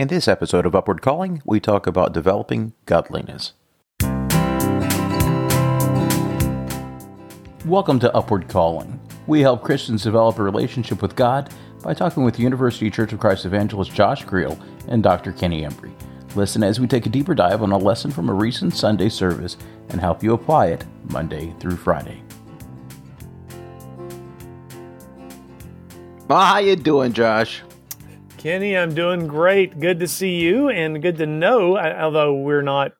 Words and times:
In 0.00 0.08
this 0.08 0.28
episode 0.28 0.64
of 0.64 0.74
Upward 0.74 1.02
Calling, 1.02 1.42
we 1.44 1.60
talk 1.60 1.86
about 1.86 2.14
developing 2.14 2.72
godliness. 2.86 3.52
Welcome 7.66 8.00
to 8.00 8.10
Upward 8.14 8.48
Calling. 8.48 8.98
We 9.26 9.42
help 9.42 9.62
Christians 9.62 10.04
develop 10.04 10.38
a 10.38 10.42
relationship 10.42 11.02
with 11.02 11.16
God 11.16 11.52
by 11.82 11.92
talking 11.92 12.24
with 12.24 12.40
University 12.40 12.90
Church 12.90 13.12
of 13.12 13.20
Christ 13.20 13.44
evangelist 13.44 13.92
Josh 13.92 14.24
Creel 14.24 14.58
and 14.88 15.02
Dr. 15.02 15.32
Kenny 15.32 15.64
Embry. 15.64 15.92
Listen 16.34 16.62
as 16.62 16.80
we 16.80 16.86
take 16.86 17.04
a 17.04 17.10
deeper 17.10 17.34
dive 17.34 17.62
on 17.62 17.70
a 17.70 17.76
lesson 17.76 18.10
from 18.10 18.30
a 18.30 18.32
recent 18.32 18.74
Sunday 18.74 19.10
service 19.10 19.58
and 19.90 20.00
help 20.00 20.22
you 20.22 20.32
apply 20.32 20.68
it 20.68 20.86
Monday 21.10 21.54
through 21.60 21.76
Friday. 21.76 22.22
Well, 26.26 26.40
how 26.40 26.56
you 26.56 26.76
doing, 26.76 27.12
Josh? 27.12 27.62
Kenny, 28.40 28.74
I'm 28.74 28.94
doing 28.94 29.26
great. 29.26 29.78
Good 29.80 30.00
to 30.00 30.08
see 30.08 30.40
you 30.40 30.70
and 30.70 31.02
good 31.02 31.18
to 31.18 31.26
know, 31.26 31.76
although 31.76 32.32
we're 32.32 32.62
not 32.62 32.92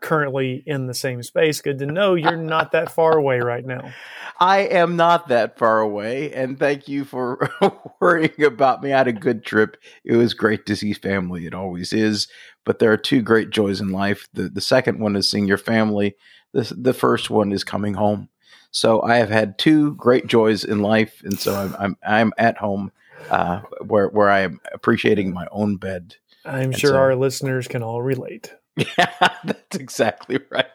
currently 0.00 0.62
in 0.64 0.86
the 0.86 0.94
same 0.94 1.22
space, 1.22 1.60
good 1.60 1.78
to 1.80 1.86
know 1.86 2.14
you're 2.14 2.34
not 2.42 2.72
that 2.72 2.90
far 2.90 3.12
away 3.18 3.40
right 3.40 3.66
now. 3.66 3.92
I 4.40 4.60
am 4.60 4.96
not 4.96 5.28
that 5.28 5.58
far 5.58 5.80
away, 5.80 6.32
and 6.32 6.58
thank 6.58 6.88
you 6.88 7.04
for 7.04 7.50
worrying 8.00 8.42
about 8.42 8.82
me. 8.82 8.94
I 8.94 8.96
had 8.96 9.06
a 9.06 9.12
good 9.12 9.44
trip. 9.44 9.76
It 10.02 10.16
was 10.16 10.32
great 10.32 10.64
to 10.64 10.76
see 10.76 10.94
family. 10.94 11.44
It 11.44 11.52
always 11.52 11.92
is. 11.92 12.26
But 12.64 12.78
there 12.78 12.90
are 12.90 12.96
two 12.96 13.20
great 13.20 13.50
joys 13.50 13.82
in 13.82 13.90
life. 13.90 14.26
The 14.32 14.48
the 14.48 14.62
second 14.62 14.98
one 14.98 15.14
is 15.14 15.30
seeing 15.30 15.46
your 15.46 15.58
family. 15.58 16.16
The 16.54 16.74
the 16.74 16.94
first 16.94 17.28
one 17.28 17.52
is 17.52 17.64
coming 17.64 17.92
home. 17.92 18.30
So 18.70 19.02
I 19.02 19.16
have 19.16 19.30
had 19.30 19.58
two 19.58 19.94
great 19.96 20.26
joys 20.26 20.64
in 20.64 20.80
life, 20.80 21.20
and 21.22 21.38
so 21.38 21.54
I'm 21.54 21.76
I'm, 21.78 21.96
I'm 22.02 22.32
at 22.38 22.56
home 22.56 22.92
uh, 23.30 23.60
where 23.84 24.08
where 24.08 24.28
I 24.30 24.40
am 24.40 24.60
appreciating 24.72 25.32
my 25.32 25.46
own 25.50 25.76
bed. 25.76 26.16
I'm 26.44 26.64
And 26.72 26.78
sure 26.78 26.90
so- 26.90 26.96
our 26.96 27.14
listeners 27.14 27.66
can 27.68 27.82
all 27.82 28.02
relate. 28.02 28.52
Yeah, 28.76 29.10
that's 29.44 29.76
exactly 29.76 30.38
right. 30.50 30.66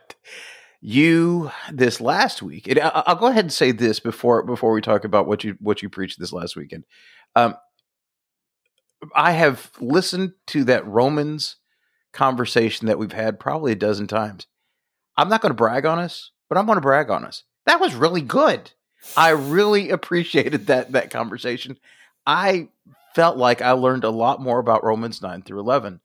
You 0.82 1.52
this 1.72 2.02
last 2.02 2.42
week, 2.42 2.68
and 2.68 2.80
I- 2.80 3.04
I'll 3.06 3.16
go 3.16 3.28
ahead 3.28 3.46
and 3.46 3.54
say 3.54 3.72
this 3.72 4.00
before 4.00 4.44
before 4.44 4.72
we 4.74 4.82
talk 4.82 5.04
about 5.06 5.28
what 5.28 5.44
you 5.44 5.56
what 5.60 5.82
you 5.84 5.90
preached 5.90 6.20
this 6.20 6.34
last 6.34 6.56
weekend. 6.56 6.86
Um, 7.36 7.56
I 9.16 9.32
have 9.32 9.72
listened 9.80 10.34
to 10.48 10.64
that 10.66 10.86
Romans 10.88 11.58
conversation 12.14 12.88
that 12.88 13.00
we've 13.00 13.12
had 13.14 13.40
probably 13.40 13.72
a 13.72 13.76
dozen 13.76 14.08
times. 14.08 14.48
I'm 15.18 15.30
not 15.30 15.42
going 15.42 15.52
to 15.52 15.56
brag 15.56 15.86
on 15.86 16.00
us, 16.00 16.32
but 16.50 16.58
I'm 16.58 16.66
going 16.66 16.76
to 16.78 16.82
brag 16.82 17.10
on 17.10 17.26
us. 17.26 17.44
That 17.66 17.80
was 17.80 17.96
really 17.96 18.22
good. 18.22 18.72
I 19.16 19.30
really 19.30 19.90
appreciated 19.92 20.68
that 20.68 20.92
that 20.94 21.10
conversation. 21.12 21.78
I 22.26 22.70
felt 23.16 23.38
like 23.38 23.62
I 23.62 23.72
learned 23.72 24.04
a 24.04 24.10
lot 24.10 24.42
more 24.42 24.60
about 24.60 24.84
Romans 24.84 25.22
9 25.22 25.44
through 25.44 25.60
11. 25.60 26.00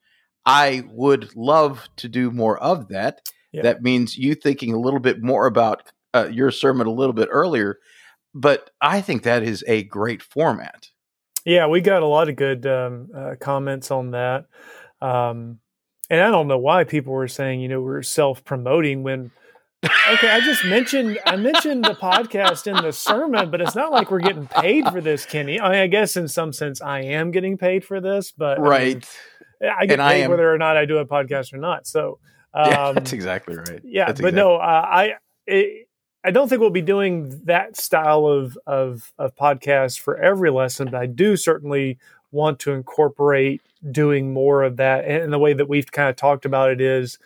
I 0.45 0.83
would 0.91 1.35
love 1.35 1.87
to 1.97 2.07
do 2.07 2.31
more 2.31 2.57
of 2.57 2.87
that. 2.89 3.21
Yeah. 3.51 3.63
That 3.63 3.81
means 3.81 4.17
you 4.17 4.35
thinking 4.35 4.73
a 4.73 4.79
little 4.79 4.99
bit 4.99 5.21
more 5.21 5.45
about 5.45 5.91
uh, 6.13 6.29
your 6.31 6.51
sermon 6.51 6.87
a 6.87 6.91
little 6.91 7.13
bit 7.13 7.29
earlier, 7.31 7.79
but 8.33 8.69
I 8.81 9.01
think 9.01 9.23
that 9.23 9.43
is 9.43 9.63
a 9.67 9.83
great 9.83 10.21
format. 10.21 10.89
Yeah, 11.45 11.67
we 11.67 11.81
got 11.81 12.01
a 12.01 12.07
lot 12.07 12.29
of 12.29 12.35
good 12.35 12.65
um, 12.65 13.09
uh, 13.15 13.35
comments 13.39 13.89
on 13.89 14.11
that. 14.11 14.45
Um, 15.01 15.59
and 16.09 16.21
I 16.21 16.29
don't 16.29 16.47
know 16.47 16.57
why 16.57 16.83
people 16.83 17.13
were 17.13 17.27
saying, 17.27 17.61
you 17.61 17.69
know, 17.69 17.81
we're 17.81 18.03
self 18.03 18.43
promoting 18.43 19.03
when. 19.03 19.31
Okay, 19.85 20.29
I 20.29 20.39
just 20.39 20.65
mentioned 20.65 21.19
I 21.25 21.35
mentioned 21.35 21.85
the 21.85 21.93
podcast 21.93 22.65
in 22.65 22.81
the 22.83 22.91
sermon, 22.91 23.51
but 23.51 23.61
it's 23.61 23.75
not 23.75 23.91
like 23.91 24.09
we're 24.09 24.19
getting 24.19 24.47
paid 24.47 24.87
for 24.89 25.01
this, 25.01 25.25
Kenny. 25.25 25.59
I, 25.59 25.69
mean, 25.71 25.79
I 25.79 25.87
guess 25.87 26.17
in 26.17 26.27
some 26.27 26.51
sense 26.51 26.81
I 26.81 27.01
am 27.01 27.29
getting 27.31 27.57
paid 27.57 27.85
for 27.85 28.01
this, 28.01 28.31
but 28.31 28.57
I 28.57 28.61
mean, 28.61 28.69
Right. 28.69 29.19
I 29.61 29.85
get 29.85 29.93
And 29.93 30.01
I 30.01 30.13
paid 30.13 30.23
am- 30.23 30.31
whether 30.31 30.51
or 30.51 30.57
not 30.57 30.77
I 30.77 30.85
do 30.85 30.97
a 30.97 31.05
podcast 31.05 31.53
or 31.53 31.57
not. 31.57 31.85
So, 31.85 32.19
um, 32.53 32.69
yeah, 32.71 32.91
that's 32.93 33.13
exactly 33.13 33.55
right. 33.55 33.81
yeah, 33.83 34.05
That's 34.07 34.19
but 34.21 34.29
exact- 34.29 34.35
no, 34.37 34.55
uh, 34.55 34.59
I 34.89 35.13
it, 35.45 35.87
I 36.23 36.31
don't 36.31 36.47
think 36.49 36.59
we'll 36.59 36.69
be 36.71 36.81
doing 36.81 37.41
that 37.45 37.77
style 37.77 38.25
of 38.25 38.57
of 38.65 39.13
of 39.19 39.35
podcast 39.35 39.99
for 39.99 40.17
every 40.17 40.49
lesson, 40.49 40.85
but 40.89 40.95
I 40.95 41.05
do 41.05 41.37
certainly 41.37 41.99
want 42.31 42.59
to 42.61 42.71
incorporate 42.73 43.61
doing 43.91 44.33
more 44.33 44.63
of 44.63 44.77
that. 44.77 45.05
And 45.05 45.31
the 45.31 45.39
way 45.39 45.53
that 45.53 45.69
we've 45.69 45.91
kind 45.91 46.09
of 46.09 46.15
talked 46.15 46.45
about 46.45 46.71
it 46.71 46.81
is 46.81 47.19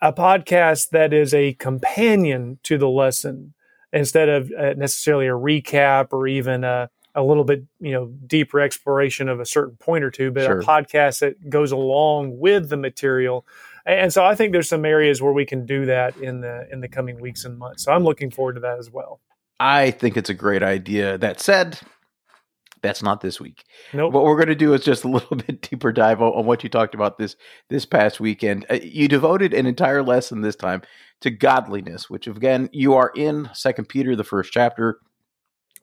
a 0.00 0.12
podcast 0.12 0.90
that 0.90 1.12
is 1.12 1.34
a 1.34 1.54
companion 1.54 2.58
to 2.62 2.78
the 2.78 2.88
lesson 2.88 3.54
instead 3.92 4.28
of 4.28 4.50
uh, 4.52 4.74
necessarily 4.76 5.26
a 5.26 5.30
recap 5.30 6.08
or 6.12 6.26
even 6.26 6.64
a 6.64 6.90
a 7.16 7.22
little 7.22 7.44
bit 7.44 7.62
you 7.80 7.92
know 7.92 8.06
deeper 8.26 8.60
exploration 8.60 9.28
of 9.28 9.38
a 9.40 9.46
certain 9.46 9.76
point 9.76 10.02
or 10.04 10.10
two, 10.10 10.30
but 10.32 10.44
Sure. 10.44 10.60
a 10.60 10.64
podcast 10.64 11.20
that 11.20 11.48
goes 11.48 11.70
along 11.70 12.38
with 12.38 12.68
the 12.68 12.76
material. 12.76 13.46
And 13.86 14.12
so 14.12 14.24
I 14.24 14.34
think 14.34 14.52
there's 14.52 14.68
some 14.68 14.84
areas 14.84 15.20
where 15.22 15.32
we 15.32 15.44
can 15.44 15.66
do 15.66 15.86
that 15.86 16.16
in 16.16 16.40
the 16.40 16.66
in 16.72 16.80
the 16.80 16.88
coming 16.88 17.20
weeks 17.20 17.44
and 17.44 17.58
months. 17.58 17.84
So 17.84 17.92
I'm 17.92 18.02
looking 18.04 18.30
forward 18.30 18.54
to 18.54 18.60
that 18.60 18.78
as 18.78 18.90
well. 18.90 19.20
I 19.60 19.92
think 19.92 20.16
it's 20.16 20.30
a 20.30 20.34
great 20.34 20.62
idea. 20.64 21.16
That 21.16 21.40
said, 21.40 21.78
that's 22.84 23.02
not 23.02 23.20
this 23.20 23.40
week. 23.40 23.64
Nope. 23.92 24.12
What 24.12 24.22
we're 24.22 24.36
going 24.36 24.46
to 24.48 24.54
do 24.54 24.72
is 24.74 24.84
just 24.84 25.02
a 25.02 25.08
little 25.16 25.36
bit 25.36 25.60
deeper 25.68 25.90
dive 25.90 26.22
on, 26.22 26.32
on 26.32 26.46
what 26.46 26.62
you 26.62 26.68
talked 26.68 26.94
about 26.94 27.18
this 27.18 27.34
this 27.68 27.84
past 27.84 28.20
weekend. 28.20 28.64
Uh, 28.70 28.78
you 28.82 29.08
devoted 29.08 29.52
an 29.52 29.66
entire 29.66 30.02
lesson 30.02 30.42
this 30.42 30.54
time 30.54 30.82
to 31.22 31.30
godliness, 31.30 32.08
which 32.08 32.28
again 32.28 32.68
you 32.72 32.94
are 32.94 33.10
in 33.16 33.50
Second 33.52 33.88
Peter, 33.88 34.14
the 34.14 34.22
first 34.22 34.52
chapter, 34.52 34.98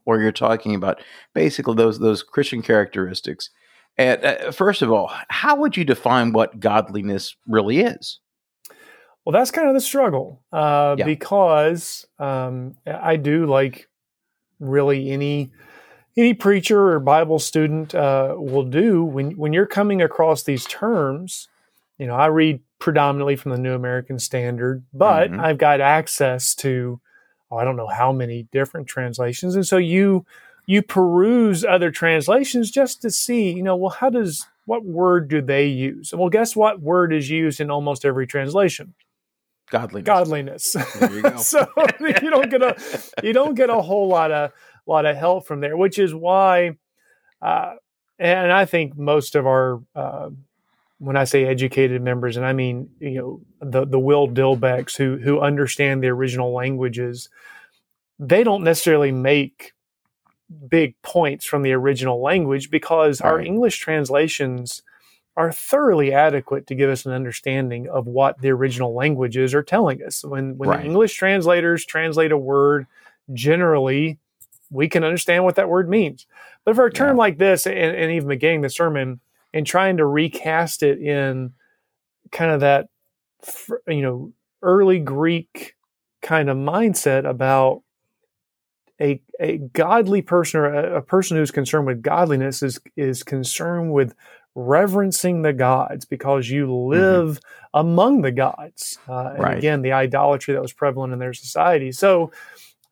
where 0.06 0.22
you're 0.22 0.32
talking 0.32 0.76
about 0.76 1.02
basically 1.34 1.76
those 1.76 2.00
those 2.00 2.24
Christian 2.24 2.62
characteristics. 2.62 3.50
And 3.98 4.24
uh, 4.24 4.52
first 4.52 4.82
of 4.82 4.90
all, 4.92 5.12
how 5.30 5.58
would 5.58 5.76
you 5.76 5.84
define 5.84 6.32
what 6.32 6.60
godliness 6.62 7.36
really 7.46 7.82
is? 7.82 8.20
Well, 9.26 9.34
that's 9.34 9.52
kind 9.52 9.68
of 9.68 9.74
the 9.74 9.82
struggle 9.82 10.42
uh, 10.54 10.96
Yeah. 10.98 11.06
because 11.06 12.06
um, 12.18 12.76
I 12.88 13.18
do 13.18 13.46
like 13.46 13.88
really 14.60 15.12
any 15.12 15.52
any 16.18 16.34
preacher 16.34 16.92
or 16.92 17.00
Bible 17.00 17.40
student 17.40 17.96
uh, 17.96 18.36
will 18.38 18.64
do 18.66 19.04
when 19.04 19.32
when 19.38 19.54
you're 19.54 19.66
coming 19.66 20.02
across 20.02 20.44
these 20.44 20.66
terms. 20.66 21.48
You 21.98 22.08
know, 22.08 22.16
I 22.16 22.28
read 22.28 22.62
predominantly 22.80 23.36
from 23.36 23.52
the 23.52 23.58
New 23.58 23.74
American 23.74 24.18
Standard, 24.20 24.84
but 24.94 25.32
Mhm. 25.32 25.40
I've 25.40 25.58
got 25.58 25.82
access 25.82 26.56
to 26.56 27.00
oh, 27.52 27.58
I 27.58 27.64
don't 27.64 27.76
know 27.76 27.88
how 27.88 28.12
many 28.12 28.48
different 28.52 28.88
translations, 28.88 29.56
and 29.56 29.66
so 29.66 29.78
you 29.78 30.26
you 30.66 30.82
peruse 30.82 31.66
other 31.66 31.92
translations 31.92 32.72
just 32.72 33.02
to 33.02 33.10
see, 33.12 33.52
you 33.52 33.64
know, 33.64 33.76
well, 33.76 33.90
how 33.90 34.10
does 34.10 34.46
what 34.66 34.86
word 34.86 35.28
do 35.28 35.42
they 35.42 35.66
use? 35.66 36.12
And 36.12 36.20
well, 36.20 36.30
guess 36.30 36.56
what 36.56 36.82
word 36.82 37.12
is 37.14 37.30
used 37.30 37.60
in 37.60 37.72
almost 37.72 38.06
every 38.06 38.28
translation? 38.28 38.94
Godliness. 39.70 40.06
godliness. 40.06 40.76
There 41.00 41.12
you 41.14 41.22
go. 41.22 41.38
so 41.38 41.66
you 42.00 42.30
don't 42.30 42.50
get 42.50 42.62
a 42.62 42.76
you 43.24 43.34
don't 43.34 43.56
get 43.56 43.70
a 43.70 43.82
whole 43.82 44.08
lot 44.08 44.32
of 44.32 44.52
lot 44.90 45.06
of 45.06 45.16
help 45.16 45.46
from 45.46 45.62
there, 45.62 45.78
which 45.78 46.00
is 46.00 46.14
why, 46.14 46.78
uh, 47.42 47.76
and 48.20 48.52
I 48.52 48.66
think 48.66 48.98
most 48.98 49.36
of 49.36 49.48
our 49.48 49.82
uh, 49.96 50.30
when 51.00 51.18
I 51.18 51.24
say 51.24 51.46
educated 51.46 52.02
members, 52.02 52.38
and 52.38 52.46
I 52.46 52.54
mean 52.54 52.90
you 53.00 53.16
know 53.16 53.42
the 53.62 53.86
the 53.86 54.00
Will 54.00 54.28
Dilbecks 54.28 54.98
who 54.98 55.18
who 55.18 55.40
understand 55.40 56.04
the 56.04 56.10
original 56.10 56.54
languages, 56.54 57.30
they 58.20 58.44
don't 58.44 58.64
necessarily 58.64 59.12
make 59.12 59.74
big 60.68 61.02
points 61.02 61.46
from 61.46 61.64
the 61.64 61.72
original 61.74 62.22
language 62.22 62.70
because 62.70 63.22
our 63.22 63.40
English 63.40 63.80
translations 63.80 64.84
are 65.38 65.52
thoroughly 65.52 66.14
adequate 66.14 66.68
to 66.68 66.76
give 66.76 66.90
us 66.90 67.06
an 67.06 67.14
understanding 67.14 67.88
of 67.90 68.06
what 68.06 68.42
the 68.42 68.50
original 68.52 68.94
languages 68.94 69.54
are 69.56 69.64
telling 69.64 70.04
us. 70.04 70.24
When 70.24 70.58
when 70.58 70.70
Right. 70.70 70.86
English 70.86 71.16
translators 71.16 71.86
translate 71.86 72.32
a 72.32 72.38
word, 72.38 72.88
generally 73.34 74.20
we 74.72 74.90
can 74.90 75.04
understand 75.04 75.44
what 75.44 75.56
that 75.56 75.70
word 75.70 75.90
means. 75.90 76.26
But 76.66 76.76
for 76.76 76.86
a 76.86 76.92
term 76.92 77.18
like 77.18 77.38
this, 77.38 77.68
and, 77.68 77.76
and 77.78 78.12
even 78.12 78.30
beginning 78.30 78.62
the 78.62 78.70
sermon 78.70 79.20
and 79.54 79.68
trying 79.68 79.98
to 79.98 80.06
recast 80.06 80.82
it 80.82 81.00
in 81.00 81.54
kind 82.32 82.52
of 82.52 82.62
that, 82.62 82.88
you 83.88 84.02
know, 84.02 84.34
early 84.62 85.00
Greek 85.00 85.76
kind 86.22 86.50
of 86.50 86.58
mindset 86.58 87.30
about 87.30 87.84
a, 89.02 89.22
a 89.40 89.58
godly 89.58 90.22
person 90.22 90.60
or 90.62 90.74
a, 90.74 90.98
a 90.98 91.02
person 91.02 91.36
who's 91.38 91.52
concerned 91.52 91.88
with 91.88 92.02
godliness 92.02 92.62
is 92.62 92.80
is 92.96 93.24
concerned 93.24 93.92
with 93.94 94.14
reverencing 94.54 95.42
the 95.42 95.54
gods 95.54 96.06
because 96.06 96.50
you 96.50 96.72
live 96.74 97.40
among 97.74 98.22
the 98.22 98.32
gods. 98.32 99.00
Uh, 99.08 99.32
and 99.36 99.40
Right. 99.40 99.58
again, 99.58 99.82
the 99.82 99.94
idolatry 99.94 100.54
that 100.54 100.62
was 100.62 100.74
prevalent 100.74 101.14
in 101.14 101.20
their 101.20 101.34
society. 101.34 101.92
So, 101.92 102.32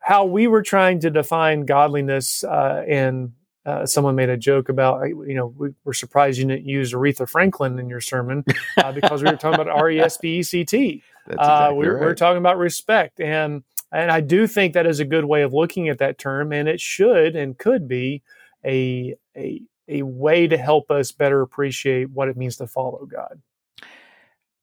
how 0.09 0.25
we 0.25 0.47
were 0.47 0.63
trying 0.63 0.99
to 1.01 1.11
define 1.11 1.67
godliness, 1.67 2.43
uh, 2.43 2.83
and 2.87 3.31
uh, 3.63 3.85
someone 3.85 4.15
made 4.15 4.29
a 4.29 4.37
joke 4.37 4.67
about, 4.67 5.03
uh, 5.03 5.05
you 5.05 5.35
know, 5.35 5.53
we 5.55 5.69
were 5.83 5.93
surprised 5.93 6.39
you 6.39 6.45
didn't 6.45 6.65
use 6.65 6.93
Aretha 6.93 7.29
Franklin 7.29 7.77
in 7.77 7.89
your 7.89 8.01
sermon 8.01 8.43
uh, 8.77 8.91
because 8.91 9.21
we 9.21 9.29
were 9.29 9.37
talking 9.37 9.61
about 9.61 9.69
R 9.69 9.91
E 9.91 9.99
S 9.99 10.17
P 10.17 10.39
E 10.39 10.43
C 10.43 10.65
T. 10.65 11.03
Uh, 11.29 11.33
exactly 11.33 11.77
we're, 11.77 11.93
right. 11.93 12.01
we're 12.01 12.15
talking 12.15 12.39
about 12.39 12.57
respect, 12.57 13.19
and 13.19 13.61
and 13.91 14.09
I 14.09 14.19
do 14.19 14.47
think 14.47 14.73
that 14.73 14.87
is 14.87 14.99
a 14.99 15.05
good 15.05 15.25
way 15.25 15.43
of 15.43 15.53
looking 15.53 15.87
at 15.87 15.99
that 15.99 16.17
term, 16.17 16.51
and 16.51 16.67
it 16.67 16.81
should 16.81 17.35
and 17.35 17.55
could 17.55 17.87
be 17.87 18.23
a 18.65 19.13
a 19.37 19.61
a 19.87 20.01
way 20.01 20.47
to 20.47 20.57
help 20.57 20.89
us 20.89 21.11
better 21.11 21.41
appreciate 21.43 22.09
what 22.09 22.29
it 22.29 22.35
means 22.35 22.57
to 22.57 22.65
follow 22.65 23.05
God. 23.05 23.43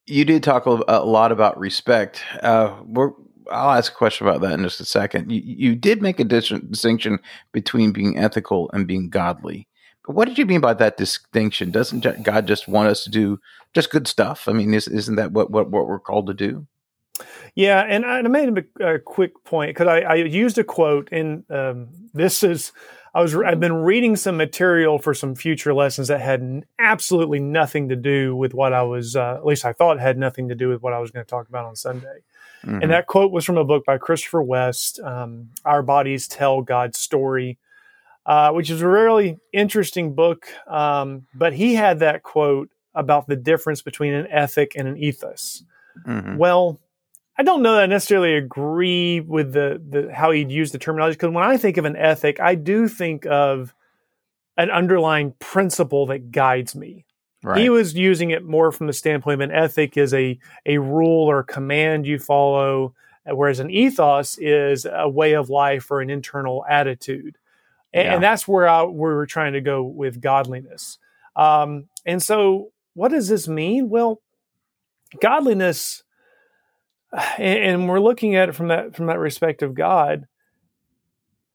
You 0.07 0.25
did 0.25 0.43
talk 0.43 0.67
a, 0.67 0.71
lot 1.05 1.31
about 1.31 1.57
respect. 1.57 2.25
Uh, 2.43 2.71
I'll 3.51 3.77
ask 3.77 3.93
a 3.93 3.97
question 3.97 4.27
about 4.27 4.41
that 4.43 4.53
in 4.53 4.63
just 4.63 4.81
a 4.81 4.85
second. 4.85 5.31
You, 5.31 5.41
you 5.45 5.75
did 5.75 6.03
make 6.03 6.21
a 6.21 6.25
distinction 6.25 7.19
between 7.53 7.93
being 7.93 8.19
ethical 8.19 8.71
and 8.73 8.87
being 8.87 9.09
godly. 9.09 9.69
But 10.07 10.15
what 10.15 10.29
did 10.29 10.39
you 10.39 10.47
mean 10.47 10.61
by 10.61 10.75
that 10.75 10.97
distinction? 10.97 11.71
Doesn't 11.71 12.23
God 12.23 12.47
just 12.47 12.69
want 12.69 12.89
us 12.89 13.05
to 13.05 13.11
do 13.11 13.41
just 13.75 13.91
good 13.91 14.07
stuff? 14.07 14.49
I 14.49 14.53
mean, 14.53 14.73
is, 14.73 14.87
isn't 14.89 15.17
that 15.17 15.33
what, 15.33 15.51
what, 15.51 15.71
what 15.71 15.89
we're 15.89 15.99
called 15.99 16.29
to 16.29 16.35
do? 16.35 16.67
Yeah, 17.55 17.81
and 17.81 18.05
I 18.05 18.21
made 18.23 18.67
a, 18.81 18.95
a 18.95 18.99
quick 18.99 19.43
point 19.45 19.71
because 19.71 19.89
I, 19.89 20.01
I, 20.01 20.15
used 20.17 20.59
a 20.59 20.65
quote, 20.65 21.09
and 21.11 21.51
um, 21.51 21.89
this 22.13 22.43
is 22.43 22.73
I 23.17 23.23
was 23.23 23.35
I've 23.35 23.61
been 23.61 23.77
reading 23.77 24.15
some 24.15 24.37
material 24.37 24.99
for 24.99 25.15
some 25.15 25.35
future 25.35 25.73
lessons 25.73 26.09
that 26.09 26.21
had 26.21 26.67
absolutely 26.79 27.41
nothing 27.41 27.89
to 27.89 27.97
do 27.97 28.37
with 28.37 28.53
what 28.53 28.75
I 28.75 28.83
was, 28.83 29.17
uh, 29.17 29.37
at 29.37 29.47
least 29.47 29.65
I 29.65 29.73
thought 29.73 29.99
had 29.99 30.19
nothing 30.19 30.51
to 30.51 30.55
do 30.55 30.69
with 30.69 30.83
what 30.83 30.93
I 30.93 30.99
was 30.99 31.11
going 31.11 31.25
to 31.25 31.31
talk 31.31 31.49
about 31.49 31.65
on 31.65 31.77
Sunday. 31.77 32.19
Mm-hmm. 32.63 32.83
And 32.83 32.91
that 32.93 33.07
quote 33.07 33.33
was 33.33 33.47
from 33.47 33.57
a 33.57 33.65
book 33.65 33.87
by 33.87 33.97
Christopher 33.97 34.43
West, 34.43 35.01
um, 35.01 35.49
"Our 35.65 35.83
Bodies 35.83 36.29
Tell 36.29 36.61
God's 36.61 36.99
Story." 36.99 37.59
Uh, 38.27 38.51
which 38.51 38.71
is 38.71 38.83
a 38.83 38.89
really 38.89 39.39
interesting 39.53 40.13
book. 40.17 40.49
Um, 40.67 41.29
but 41.33 41.53
he 41.53 41.77
had 41.77 42.01
that 42.01 42.25
quote 42.25 42.69
about 42.93 43.29
the 43.29 43.37
difference 43.37 43.83
between 43.83 44.15
an 44.15 44.27
ethic 44.27 44.73
and 44.75 44.89
an 44.89 44.99
ethos. 44.99 45.63
Mm-hmm. 46.05 46.37
Well, 46.37 46.81
I 47.39 47.43
don't 47.43 47.63
know 47.63 47.75
that 47.75 47.83
I 47.83 47.87
necessarily 47.87 48.35
agree 48.35 49.21
with 49.21 49.53
the, 49.53 49.81
the 49.87 50.13
how 50.13 50.31
he'd 50.31 50.51
use 50.51 50.73
the 50.73 50.79
terminology 50.79 51.17
because 51.17 51.35
when 51.35 51.45
I 51.45 51.57
think 51.57 51.77
of 51.77 51.85
an 51.85 51.97
ethic, 51.97 52.41
I 52.41 52.55
do 52.55 52.89
think 52.89 53.27
of 53.27 53.75
an 54.57 54.71
underlying 54.71 55.35
principle 55.39 56.07
that 56.07 56.31
guides 56.31 56.75
me. 56.75 57.05
Right. 57.43 57.61
He 57.61 57.69
was 57.69 57.95
using 57.95 58.31
it 58.31 58.43
more 58.43 58.73
from 58.73 58.87
the 58.87 58.93
standpoint 58.93 59.43
of 59.43 59.51
an 59.51 59.55
ethic 59.55 59.97
is 59.97 60.15
a 60.15 60.39
a 60.65 60.79
rule 60.79 61.31
or 61.31 61.43
command 61.43 62.07
you 62.07 62.19
follow, 62.19 62.95
whereas 63.27 63.61
an 63.61 63.71
ethos 63.71 64.39
is 64.39 64.87
a 64.91 65.09
way 65.09 65.35
of 65.35 65.51
life 65.51 65.91
or 65.91 66.01
an 66.01 66.11
internal 66.11 66.65
attitude, 66.69 67.37
and, 67.93 68.07
yeah. 68.07 68.15
and 68.15 68.23
that's 68.23 68.49
where 68.49 68.67
I, 68.67 68.85
we 68.85 68.95
were 68.95 69.27
trying 69.27 69.53
to 69.53 69.61
go 69.61 69.83
with 69.83 70.21
godliness. 70.21 70.99
Um, 71.37 71.89
and 72.07 72.23
so, 72.23 72.73
what 72.95 73.11
does 73.11 73.29
this 73.29 73.47
mean? 73.47 73.91
Well, 73.91 74.23
godliness 75.21 76.03
and, 77.39 77.59
and 77.59 77.89
we're 77.89 78.01
looking 78.01 78.35
at 78.37 78.49
it 78.49 78.55
from 78.55 78.69
that 78.69 78.97
from 78.97 79.07
that 79.07 79.19
respect 79.19 79.63
of 79.63 79.75
God, 79.75 80.27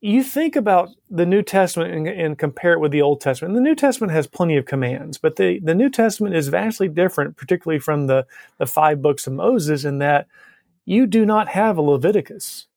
you 0.01 0.23
think 0.23 0.55
about 0.55 0.89
the 1.09 1.25
New 1.25 1.43
Testament 1.43 1.93
and, 1.93 2.07
and, 2.07 2.37
compare 2.37 2.73
it 2.73 2.79
with 2.79 2.91
the 2.91 3.03
Old 3.03 3.21
Testament. 3.21 3.53
The 3.53 3.61
New 3.61 3.75
Testament 3.75 4.11
has 4.11 4.25
plenty 4.25 4.57
of 4.57 4.65
commands, 4.65 5.19
but 5.19 5.35
the, 5.35 5.59
the 5.59 5.75
New 5.75 5.91
Testament 5.91 6.35
is 6.35 6.47
vastly 6.47 6.87
different, 6.87 7.37
particularly 7.37 7.79
from 7.79 8.07
the, 8.07 8.25
the 8.57 8.65
five 8.65 9.01
books 9.01 9.27
of 9.27 9.33
Moses, 9.33 9.85
in 9.85 9.99
that 9.99 10.27
you 10.85 11.05
do 11.05 11.23
not 11.23 11.49
have 11.49 11.77
a 11.77 11.81
Leviticus. 11.81 12.67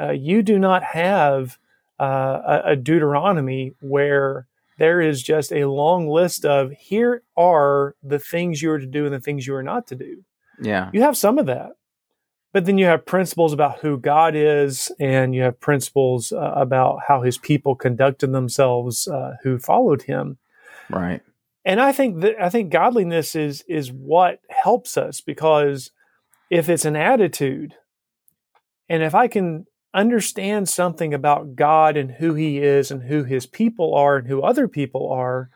Uh, 0.00 0.12
you 0.12 0.42
do 0.42 0.58
not 0.58 0.82
have 0.82 1.58
uh, 2.00 2.60
a, 2.64 2.70
a 2.70 2.76
Deuteronomy 2.76 3.74
where 3.80 4.46
there 4.78 5.02
is 5.02 5.22
just 5.22 5.52
a 5.52 5.66
long 5.66 6.08
list 6.08 6.46
of 6.46 6.72
here 6.72 7.22
are 7.36 7.94
the 8.02 8.18
things 8.18 8.62
you 8.62 8.70
are 8.70 8.78
to 8.78 8.86
do 8.86 9.04
and 9.04 9.14
the 9.14 9.20
things 9.20 9.46
you 9.46 9.54
are 9.54 9.62
not 9.62 9.86
to 9.88 9.94
do. 9.94 10.24
Yeah. 10.60 10.90
You 10.92 11.02
have 11.02 11.16
some 11.16 11.38
of 11.38 11.46
that, 11.46 11.72
but 12.52 12.66
then 12.66 12.76
you 12.76 12.86
have 12.86 13.06
principles 13.06 13.52
about 13.52 13.80
who 13.80 13.98
God 13.98 14.34
is, 14.34 14.92
and 15.00 15.34
you 15.34 15.42
have 15.42 15.60
principles 15.60 16.32
uh, 16.32 16.52
about 16.54 17.00
how 17.08 17.22
His 17.22 17.38
people 17.38 17.74
conducted 17.74 18.32
themselves 18.32 19.08
uh, 19.08 19.36
who 19.42 19.58
followed 19.58 20.02
Him. 20.02 20.38
Right. 20.90 21.22
And 21.64 21.80
I 21.80 21.92
think 21.92 22.20
that 22.20 22.42
I 22.42 22.50
think 22.50 22.70
godliness 22.70 23.34
is 23.34 23.64
is 23.68 23.90
what 23.90 24.40
helps 24.50 24.96
us 24.96 25.20
because 25.20 25.90
if 26.50 26.68
it's 26.68 26.84
an 26.84 26.96
attitude, 26.96 27.74
and 28.88 29.02
if 29.02 29.14
I 29.14 29.28
can 29.28 29.66
understand 29.94 30.68
something 30.68 31.14
about 31.14 31.54
God 31.56 31.96
and 31.96 32.12
who 32.12 32.34
He 32.34 32.58
is 32.58 32.90
and 32.90 33.04
who 33.04 33.24
His 33.24 33.46
people 33.46 33.94
are 33.94 34.16
and 34.16 34.26
who 34.28 34.42
other 34.42 34.68
people 34.68 35.10
are, 35.10 35.48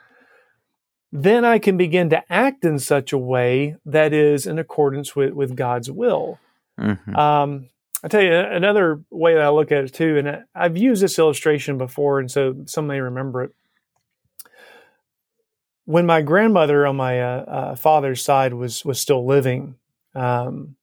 then 1.12 1.44
I 1.44 1.58
can 1.58 1.76
begin 1.76 2.08
to 2.10 2.32
act 2.32 2.64
in 2.64 2.78
such 2.78 3.12
a 3.12 3.18
way 3.18 3.76
that 3.84 4.12
is 4.12 4.46
in 4.46 4.58
accordance 4.58 5.14
with, 5.14 5.32
with 5.32 5.56
God's 5.56 5.90
will. 5.90 6.38
Mm-hmm. 6.78 7.16
Um, 7.16 7.68
I 8.02 8.08
tell 8.08 8.22
you 8.22 8.32
another 8.32 9.02
way 9.10 9.34
that 9.34 9.42
I 9.42 9.48
look 9.48 9.72
at 9.72 9.84
it 9.84 9.94
too, 9.94 10.18
and 10.18 10.44
I've 10.54 10.76
used 10.76 11.02
this 11.02 11.18
illustration 11.18 11.78
before, 11.78 12.20
and 12.20 12.30
so 12.30 12.54
some 12.66 12.86
may 12.86 13.00
remember 13.00 13.44
it. 13.44 13.54
When 15.86 16.06
my 16.06 16.22
grandmother 16.22 16.86
on 16.86 16.96
my 16.96 17.20
uh, 17.20 17.44
uh, 17.44 17.76
father's 17.76 18.22
side 18.22 18.54
was 18.54 18.84
was 18.84 19.00
still 19.00 19.24
living, 19.26 19.76
um, 20.14 20.76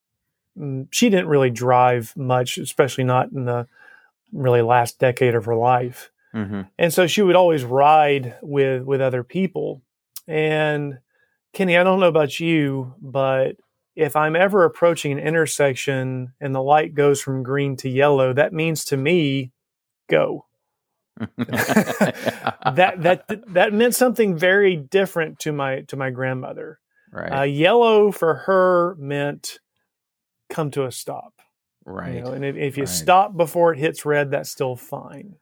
mm, 0.57 0.87
she 0.91 1.09
didn't 1.09 1.27
really 1.27 1.49
drive 1.49 2.15
much, 2.17 2.57
especially 2.57 3.03
not 3.03 3.31
in 3.31 3.45
the 3.45 3.67
really 4.31 4.61
last 4.61 4.99
decade 4.99 5.35
of 5.35 5.45
her 5.45 5.55
life. 5.55 6.09
Mm-hmm. 6.33 6.61
And 6.79 6.93
so 6.93 7.05
she 7.05 7.21
would 7.21 7.35
always 7.35 7.63
ride 7.63 8.35
with 8.41 8.83
with 8.83 9.01
other 9.01 9.23
people. 9.23 9.81
And 10.27 10.99
Kenny, 11.53 11.77
I 11.77 11.83
don't 11.83 11.99
know 11.99 12.07
about 12.07 12.39
you, 12.39 12.95
but 12.99 13.55
if 13.95 14.15
I'm 14.15 14.35
ever 14.35 14.63
approaching 14.63 15.11
an 15.11 15.19
intersection 15.19 16.33
and 16.41 16.53
the 16.53 16.61
light 16.61 16.95
goes 16.95 17.21
from 17.21 17.43
green 17.43 17.75
to 17.77 17.89
yellow, 17.89 18.33
that 18.33 18.53
means 18.53 18.85
to 18.85 18.97
me, 18.97 19.51
go. 20.09 20.45
that 21.37 22.95
that 22.97 23.25
that 23.53 23.71
meant 23.71 23.93
something 23.93 24.35
very 24.35 24.75
different 24.75 25.37
to 25.39 25.51
my 25.51 25.81
to 25.81 25.95
my 25.95 26.09
grandmother. 26.09 26.79
Right. 27.11 27.31
Uh, 27.31 27.43
yellow 27.43 28.11
for 28.11 28.33
her 28.33 28.95
meant 28.97 29.59
come 30.49 30.71
to 30.71 30.85
a 30.85 30.91
stop. 30.91 31.33
Right. 31.85 32.15
You 32.15 32.21
know, 32.21 32.31
and 32.31 32.43
if, 32.43 32.55
if 32.55 32.77
you 32.77 32.83
right. 32.83 32.89
stop 32.89 33.37
before 33.37 33.73
it 33.73 33.79
hits 33.79 34.05
red, 34.05 34.31
that's 34.31 34.49
still 34.49 34.75
fine. 34.75 35.35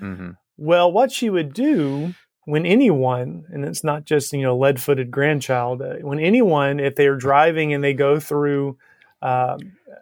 Mm-hmm. 0.00 0.30
Well, 0.56 0.90
what 0.90 1.12
she 1.12 1.28
would 1.28 1.52
do 1.52 2.14
when 2.48 2.64
anyone, 2.64 3.44
and 3.50 3.62
it's 3.62 3.84
not 3.84 4.06
just 4.06 4.32
you 4.32 4.40
know 4.40 4.56
lead-footed 4.56 5.10
grandchild, 5.10 5.82
uh, 5.82 5.96
when 5.96 6.18
anyone, 6.18 6.80
if 6.80 6.96
they're 6.96 7.14
driving 7.14 7.74
and 7.74 7.84
they 7.84 7.92
go 7.92 8.18
through 8.18 8.78
uh, 9.20 9.58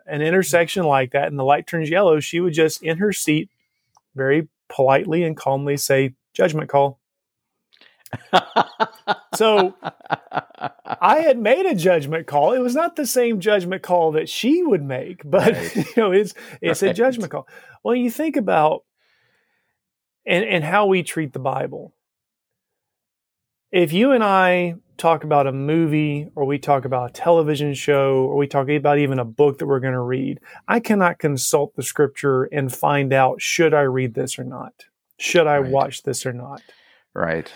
an 0.06 0.22
intersection 0.22 0.84
like 0.84 1.10
that 1.10 1.26
and 1.26 1.36
the 1.36 1.44
light 1.44 1.66
turns 1.66 1.90
yellow, 1.90 2.20
she 2.20 2.38
would 2.38 2.52
just 2.52 2.84
in 2.84 2.98
her 2.98 3.12
seat, 3.12 3.50
very 4.14 4.46
politely 4.68 5.24
and 5.24 5.36
calmly 5.36 5.76
say, 5.76 6.14
"Judgment 6.34 6.70
call." 6.70 7.00
so 9.34 9.74
I 11.00 11.22
had 11.22 11.38
made 11.40 11.66
a 11.66 11.74
judgment 11.74 12.28
call. 12.28 12.52
It 12.52 12.60
was 12.60 12.76
not 12.76 12.94
the 12.94 13.06
same 13.06 13.40
judgment 13.40 13.82
call 13.82 14.12
that 14.12 14.28
she 14.28 14.62
would 14.62 14.84
make, 14.84 15.28
but 15.28 15.52
right. 15.52 15.76
you 15.76 15.84
know, 15.96 16.12
it's 16.12 16.32
it's 16.60 16.80
right. 16.80 16.92
a 16.92 16.94
judgment 16.94 17.32
call. 17.32 17.48
Well, 17.82 17.96
you 17.96 18.08
think 18.08 18.36
about 18.36 18.84
and 20.24 20.44
and 20.44 20.62
how 20.62 20.86
we 20.86 21.02
treat 21.02 21.32
the 21.32 21.40
Bible 21.40 21.92
if 23.76 23.92
you 23.92 24.12
and 24.12 24.24
I 24.24 24.76
talk 24.96 25.22
about 25.22 25.46
a 25.46 25.52
movie 25.52 26.30
or 26.34 26.46
we 26.46 26.58
talk 26.58 26.86
about 26.86 27.10
a 27.10 27.12
television 27.12 27.74
show 27.74 28.24
or 28.24 28.36
we 28.36 28.46
talk 28.46 28.70
about 28.70 28.98
even 28.98 29.18
a 29.18 29.24
book 29.24 29.58
that 29.58 29.66
we're 29.66 29.80
going 29.80 29.92
to 29.92 30.00
read, 30.00 30.40
I 30.66 30.80
cannot 30.80 31.18
consult 31.18 31.76
the 31.76 31.82
scripture 31.82 32.44
and 32.44 32.74
find 32.74 33.12
out 33.12 33.42
should 33.42 33.74
I 33.74 33.82
read 33.82 34.14
this 34.14 34.38
or 34.38 34.44
not? 34.44 34.86
Should 35.18 35.46
I 35.46 35.58
right. 35.58 35.70
watch 35.70 36.04
this 36.04 36.24
or 36.24 36.32
not? 36.32 36.62
Right. 37.12 37.52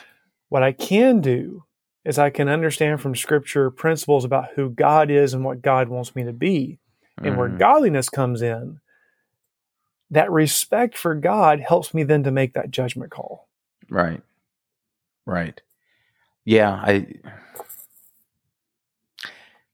What 0.51 0.63
I 0.63 0.73
can 0.73 1.23
do 1.23 1.65
is 2.05 2.19
I 2.19 2.29
can 2.29 2.51
understand 2.51 3.01
from 3.01 3.17
scripture 3.17 3.71
principles 3.71 4.27
about 4.27 4.51
who 4.57 4.69
God 4.69 5.11
is 5.11 5.33
and 5.33 5.43
what 5.43 5.63
God 5.63 5.89
wants 5.89 6.15
me 6.15 6.25
to 6.25 6.35
be. 6.35 6.79
And 7.17 7.35
mm. 7.35 7.39
where 7.39 7.49
godliness 7.49 8.11
comes 8.11 8.43
in, 8.43 8.81
that 10.11 10.31
respect 10.31 10.99
for 10.99 11.15
God 11.15 11.61
helps 11.61 11.95
me 11.95 12.03
then 12.03 12.25
to 12.25 12.31
make 12.31 12.53
that 12.53 12.71
judgment 12.71 13.11
call. 13.11 13.49
Right. 13.89 14.21
Right. 15.25 15.63
Yeah, 16.45 16.73
I 16.85 17.07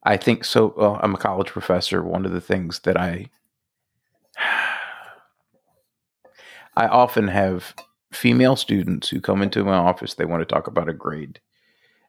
I 0.03 0.17
think 0.17 0.45
so. 0.45 0.73
Well, 0.77 0.99
I'm 1.03 1.15
a 1.15 1.19
college 1.19 1.49
professor. 1.49 2.03
One 2.03 2.25
of 2.25 2.33
the 2.33 2.41
things 2.41 2.81
that 2.81 2.97
I 2.97 3.31
I 6.77 6.87
often 6.87 7.29
have 7.29 7.75
female 8.13 8.57
students 8.57 9.09
who 9.09 9.21
come 9.21 9.43
into 9.43 9.65
my 9.65 9.75
office. 9.77 10.15
They 10.15 10.25
want 10.25 10.41
to 10.43 10.47
talk 10.55 10.67
about 10.67 10.89
a 10.89 10.93
grade, 10.93 11.41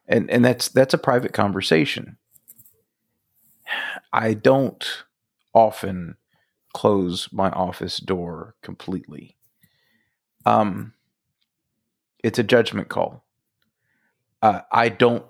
and 0.07 0.29
and 0.31 0.45
that's 0.45 0.69
that's 0.69 0.93
a 0.95 0.99
private 0.99 1.33
conversation. 1.33 2.17
I 4.13 4.33
don't 4.33 4.85
often 5.53 6.17
close 6.73 7.29
my 7.33 7.49
office 7.51 7.97
door 7.99 8.55
completely. 8.61 9.37
Um, 10.45 10.93
it's 12.23 12.39
a 12.39 12.43
judgment 12.43 12.89
call 12.89 13.23
uh, 14.41 14.61
I 14.71 14.89
don't 14.89 15.25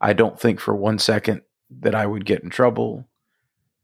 I 0.00 0.12
don't 0.12 0.38
think 0.38 0.60
for 0.60 0.74
one 0.74 0.98
second 0.98 1.42
that 1.80 1.94
I 1.94 2.06
would 2.06 2.24
get 2.24 2.42
in 2.42 2.50
trouble, 2.50 3.08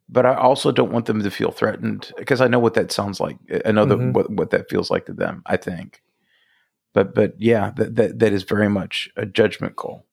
but 0.08 0.26
I 0.26 0.34
also 0.34 0.70
don't 0.70 0.92
want 0.92 1.06
them 1.06 1.22
to 1.22 1.30
feel 1.30 1.50
threatened 1.50 2.12
because 2.16 2.40
I 2.40 2.48
know 2.48 2.58
what 2.58 2.74
that 2.74 2.92
sounds 2.92 3.18
like. 3.18 3.38
I 3.64 3.72
know 3.72 3.86
mm-hmm. 3.86 4.06
that 4.06 4.14
what, 4.14 4.30
what 4.30 4.50
that 4.50 4.68
feels 4.68 4.90
like 4.90 5.06
to 5.06 5.12
them. 5.12 5.42
I 5.46 5.56
think, 5.56 6.02
but 6.92 7.14
but 7.14 7.34
yeah, 7.38 7.72
that 7.76 7.96
that, 7.96 8.18
that 8.18 8.32
is 8.32 8.42
very 8.42 8.68
much 8.68 9.10
a 9.16 9.26
judgment 9.26 9.76
call. 9.76 10.06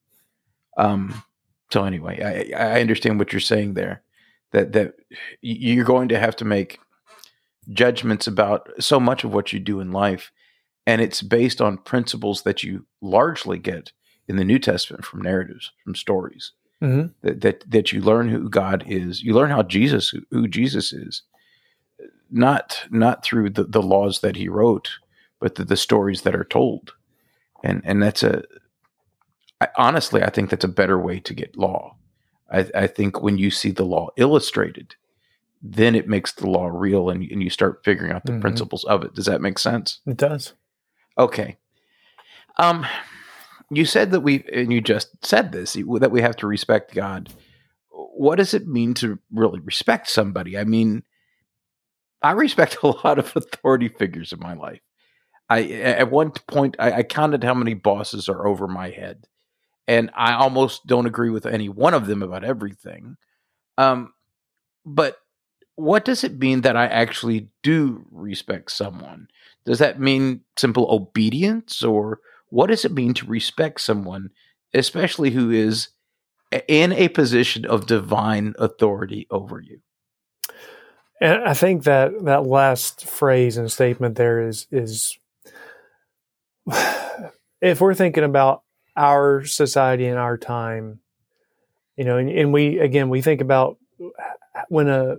Um. 0.78 1.24
So 1.72 1.84
anyway, 1.84 2.52
I 2.56 2.76
I 2.76 2.82
understand 2.82 3.20
what 3.20 3.34
you're 3.34 3.40
saying 3.40 3.74
there. 3.74 4.02
That 4.52 4.72
that 4.72 4.94
you're 5.42 5.86
going 5.86 6.10
to 6.10 6.20
have 6.20 6.36
to 6.38 6.46
make 6.46 6.80
judgments 7.72 8.26
about 8.26 8.70
so 8.80 9.00
much 9.00 9.24
of 9.24 9.34
what 9.34 9.54
you 9.54 9.60
do 9.60 9.80
in 9.80 9.92
life, 9.92 10.32
and 10.90 11.02
it's 11.02 11.22
based 11.22 11.62
on 11.62 11.78
principles 11.78 12.42
that 12.42 12.64
you 12.64 12.88
largely 13.00 13.60
get 13.60 13.92
in 14.28 14.38
the 14.38 14.44
New 14.44 14.58
Testament 14.58 15.06
from 15.06 15.22
narratives, 15.22 15.72
from 15.84 15.94
stories. 15.94 16.54
Mm-hmm. 16.82 17.08
That, 17.22 17.42
that 17.42 17.70
that 17.70 17.92
you 17.92 18.02
learn 18.02 18.30
who 18.30 18.50
God 18.50 18.84
is, 18.88 19.22
you 19.22 19.34
learn 19.34 19.52
how 19.52 19.62
Jesus 19.64 20.10
who, 20.10 20.22
who 20.32 20.48
Jesus 20.48 20.92
is, 20.92 21.22
not 22.32 22.88
not 22.90 23.24
through 23.24 23.52
the, 23.52 23.66
the 23.66 23.82
laws 23.82 24.22
that 24.22 24.38
He 24.38 24.48
wrote, 24.48 24.90
but 25.40 25.56
the, 25.56 25.66
the 25.66 25.78
stories 25.78 26.22
that 26.22 26.36
are 26.36 26.46
told, 26.46 26.94
and 27.64 27.82
and 27.84 28.02
that's 28.02 28.24
a 28.24 28.44
I, 29.62 29.68
honestly 29.78 30.24
I 30.24 30.30
think 30.30 30.50
that's 30.50 30.64
a 30.64 30.70
better 30.70 30.98
way 30.98 31.20
to 31.20 31.34
get 31.34 31.58
law. 31.58 31.98
I, 32.50 32.66
I 32.74 32.88
think 32.88 33.22
when 33.22 33.38
you 33.38 33.52
see 33.52 33.72
the 33.72 33.86
law 33.86 34.08
illustrated, 34.16 34.96
then 35.62 35.94
it 35.96 36.08
makes 36.08 36.32
the 36.32 36.50
law 36.50 36.68
real, 36.68 37.10
and, 37.10 37.30
and 37.30 37.44
you 37.44 37.50
start 37.50 37.84
figuring 37.84 38.14
out 38.14 38.26
the 38.26 38.32
mm-hmm. 38.32 38.42
principles 38.42 38.86
of 38.86 39.04
it. 39.04 39.14
Does 39.14 39.26
that 39.26 39.42
make 39.42 39.60
sense? 39.60 40.00
It 40.08 40.18
does. 40.18 40.54
Okay. 41.20 41.58
Um, 42.58 42.86
you 43.70 43.86
said 43.86 44.12
that 44.12 44.22
we, 44.22 44.46
and 44.52 44.72
you 44.72 44.82
just 44.82 45.10
said 45.24 45.52
this, 45.52 45.74
that 45.74 46.12
we 46.12 46.22
have 46.22 46.38
to 46.38 46.48
respect 46.48 46.96
God. 46.96 47.30
What 47.92 48.38
does 48.38 48.54
it 48.54 48.68
mean 48.68 48.94
to 48.96 49.20
really 49.32 49.60
respect 49.60 50.10
somebody? 50.10 50.58
I 50.58 50.64
mean, 50.64 51.04
I 52.22 52.32
respect 52.32 52.78
a 52.84 52.88
lot 52.88 53.20
of 53.20 53.36
authority 53.36 53.90
figures 53.90 54.32
in 54.32 54.40
my 54.40 54.54
life. 54.54 54.82
I 55.52 55.64
at 55.64 56.12
one 56.12 56.30
point 56.32 56.76
I, 56.78 56.92
I 56.92 57.04
counted 57.04 57.44
how 57.44 57.56
many 57.56 57.74
bosses 57.74 58.30
are 58.30 58.46
over 58.46 58.68
my 58.68 58.92
head, 58.92 59.26
and 59.88 60.12
I 60.16 60.34
almost 60.34 60.86
don't 60.86 61.08
agree 61.08 61.32
with 61.32 61.48
any 61.48 61.70
one 61.70 61.96
of 61.96 62.06
them 62.06 62.22
about 62.22 62.44
everything. 62.44 63.18
Um, 63.76 64.14
but 64.86 65.16
what 65.80 66.04
does 66.04 66.24
it 66.24 66.40
mean 66.40 66.62
that 66.62 66.76
I 66.76 66.88
actually 66.88 67.48
do 67.64 68.06
respect 68.12 68.72
someone? 68.72 69.30
Does 69.66 69.80
that 69.80 70.00
mean 70.00 70.42
simple 70.58 70.88
obedience, 70.90 71.84
or 71.84 72.20
what 72.50 72.68
does 72.68 72.84
it 72.84 72.92
mean 72.92 73.14
to 73.16 73.26
respect 73.26 73.82
someone, 73.82 74.32
especially 74.74 75.32
who 75.32 75.52
is 75.52 75.90
in 76.68 76.92
a 76.92 77.08
position 77.10 77.66
of 77.66 77.86
divine 77.86 78.56
authority 78.60 79.28
over 79.32 79.62
you? 79.62 79.80
And 81.22 81.44
I 81.44 81.54
think 81.54 81.84
that 81.84 82.12
that 82.26 82.46
last 82.46 83.06
phrase 83.06 83.58
and 83.58 83.72
statement 83.72 84.16
there 84.16 84.48
is 84.48 84.68
is 84.72 85.18
if 87.62 87.80
we're 87.80 87.94
thinking 87.94 88.24
about 88.24 88.64
our 88.96 89.46
society 89.46 90.08
and 90.08 90.18
our 90.18 90.38
time, 90.38 91.00
you 91.96 92.04
know, 92.04 92.18
and, 92.18 92.30
and 92.30 92.54
we 92.54 92.80
again 92.80 93.10
we 93.10 93.22
think 93.22 93.40
about 93.42 93.78
uh, 94.02 94.62
when 94.70 94.90
a 94.90 95.18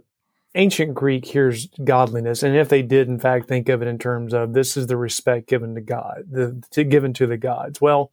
ancient 0.54 0.94
Greek 0.94 1.24
hears 1.24 1.68
godliness, 1.84 2.42
and 2.42 2.56
if 2.56 2.68
they 2.68 2.82
did 2.82 3.08
in 3.08 3.18
fact 3.18 3.48
think 3.48 3.68
of 3.68 3.82
it 3.82 3.88
in 3.88 3.98
terms 3.98 4.34
of 4.34 4.52
this 4.52 4.76
is 4.76 4.86
the 4.86 4.96
respect 4.96 5.48
given 5.48 5.74
to 5.74 5.80
God, 5.80 6.24
the 6.30 6.62
to, 6.72 6.84
given 6.84 7.12
to 7.14 7.26
the 7.26 7.36
gods. 7.36 7.80
Well, 7.80 8.12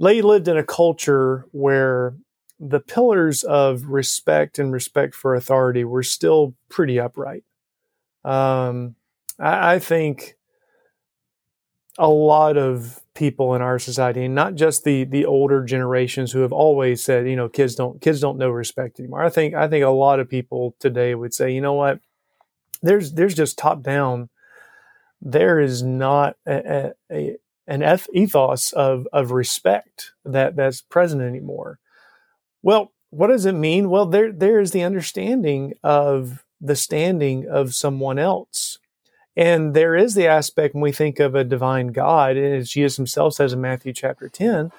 they 0.00 0.22
lived 0.22 0.48
in 0.48 0.56
a 0.56 0.64
culture 0.64 1.46
where 1.52 2.14
the 2.58 2.80
pillars 2.80 3.42
of 3.44 3.84
respect 3.84 4.58
and 4.58 4.72
respect 4.72 5.14
for 5.14 5.34
authority 5.34 5.84
were 5.84 6.02
still 6.02 6.54
pretty 6.68 6.98
upright. 6.98 7.44
Um, 8.24 8.96
I, 9.38 9.74
I 9.74 9.78
think 9.78 10.35
a 11.98 12.08
lot 12.08 12.56
of 12.56 13.00
people 13.14 13.54
in 13.54 13.62
our 13.62 13.78
society, 13.78 14.24
and 14.24 14.34
not 14.34 14.54
just 14.54 14.84
the 14.84 15.04
the 15.04 15.24
older 15.24 15.64
generations 15.64 16.32
who 16.32 16.40
have 16.40 16.52
always 16.52 17.02
said, 17.02 17.28
you 17.28 17.36
know, 17.36 17.48
kids 17.48 17.74
don't 17.74 18.00
kids 18.00 18.20
don't 18.20 18.38
know 18.38 18.50
respect 18.50 19.00
anymore. 19.00 19.24
I 19.24 19.30
think 19.30 19.54
I 19.54 19.68
think 19.68 19.84
a 19.84 19.90
lot 19.90 20.20
of 20.20 20.28
people 20.28 20.74
today 20.78 21.14
would 21.14 21.34
say, 21.34 21.50
you 21.52 21.60
know 21.60 21.74
what, 21.74 22.00
there's 22.82 23.12
there's 23.12 23.34
just 23.34 23.58
top 23.58 23.82
down. 23.82 24.28
There 25.22 25.58
is 25.58 25.82
not 25.82 26.36
a, 26.46 26.92
a, 27.10 27.36
an 27.66 27.98
ethos 28.12 28.72
of 28.72 29.08
of 29.12 29.30
respect 29.30 30.12
that 30.24 30.56
that's 30.56 30.82
present 30.82 31.22
anymore. 31.22 31.78
Well, 32.62 32.92
what 33.10 33.28
does 33.28 33.46
it 33.46 33.52
mean? 33.52 33.88
Well, 33.88 34.06
there 34.06 34.32
there 34.32 34.60
is 34.60 34.72
the 34.72 34.82
understanding 34.82 35.74
of 35.82 36.44
the 36.60 36.76
standing 36.76 37.48
of 37.48 37.74
someone 37.74 38.18
else. 38.18 38.78
And 39.36 39.74
there 39.74 39.94
is 39.94 40.14
the 40.14 40.26
aspect 40.26 40.74
when 40.74 40.82
we 40.82 40.92
think 40.92 41.20
of 41.20 41.34
a 41.34 41.44
divine 41.44 41.88
God, 41.88 42.36
and 42.36 42.54
as 42.54 42.70
Jesus 42.70 42.96
himself 42.96 43.34
says 43.34 43.52
in 43.52 43.60
Matthew 43.60 43.92
chapter 43.92 44.28
10, 44.28 44.72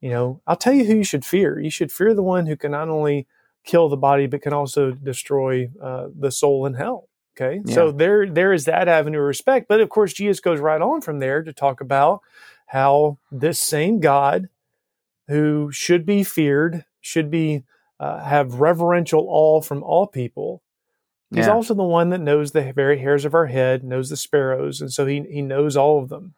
you 0.00 0.10
know, 0.10 0.40
I'll 0.46 0.56
tell 0.56 0.72
you 0.72 0.84
who 0.84 0.96
you 0.96 1.04
should 1.04 1.24
fear. 1.24 1.58
You 1.58 1.70
should 1.70 1.90
fear 1.90 2.14
the 2.14 2.22
one 2.22 2.46
who 2.46 2.56
can 2.56 2.70
not 2.70 2.88
only 2.88 3.26
kill 3.64 3.88
the 3.88 3.96
body, 3.96 4.26
but 4.26 4.42
can 4.42 4.52
also 4.52 4.92
destroy 4.92 5.70
uh, 5.82 6.08
the 6.16 6.30
soul 6.30 6.66
in 6.66 6.74
hell. 6.74 7.08
Okay. 7.36 7.62
Yeah. 7.64 7.74
So 7.74 7.90
there, 7.90 8.28
there 8.28 8.52
is 8.52 8.66
that 8.66 8.86
avenue 8.86 9.18
of 9.18 9.24
respect. 9.24 9.66
But 9.66 9.80
of 9.80 9.88
course, 9.88 10.12
Jesus 10.12 10.40
goes 10.40 10.60
right 10.60 10.80
on 10.80 11.00
from 11.00 11.18
there 11.18 11.42
to 11.42 11.52
talk 11.52 11.80
about 11.80 12.20
how 12.66 13.18
this 13.32 13.58
same 13.58 13.98
God 13.98 14.48
who 15.28 15.72
should 15.72 16.06
be 16.06 16.22
feared 16.22 16.84
should 17.00 17.30
be 17.30 17.64
uh, 17.98 18.22
have 18.22 18.60
reverential 18.60 19.26
awe 19.28 19.60
from 19.60 19.82
all 19.82 20.06
people. 20.06 20.62
He's 21.34 21.46
yeah. 21.46 21.52
also 21.52 21.74
the 21.74 21.82
one 21.82 22.10
that 22.10 22.20
knows 22.20 22.52
the 22.52 22.72
very 22.72 22.98
hairs 22.98 23.24
of 23.24 23.34
our 23.34 23.46
head, 23.46 23.82
knows 23.82 24.08
the 24.08 24.16
sparrows, 24.16 24.80
and 24.80 24.92
so 24.92 25.04
he 25.06 25.22
he 25.28 25.42
knows 25.42 25.76
all 25.76 26.02
of 26.02 26.08
them. 26.08 26.34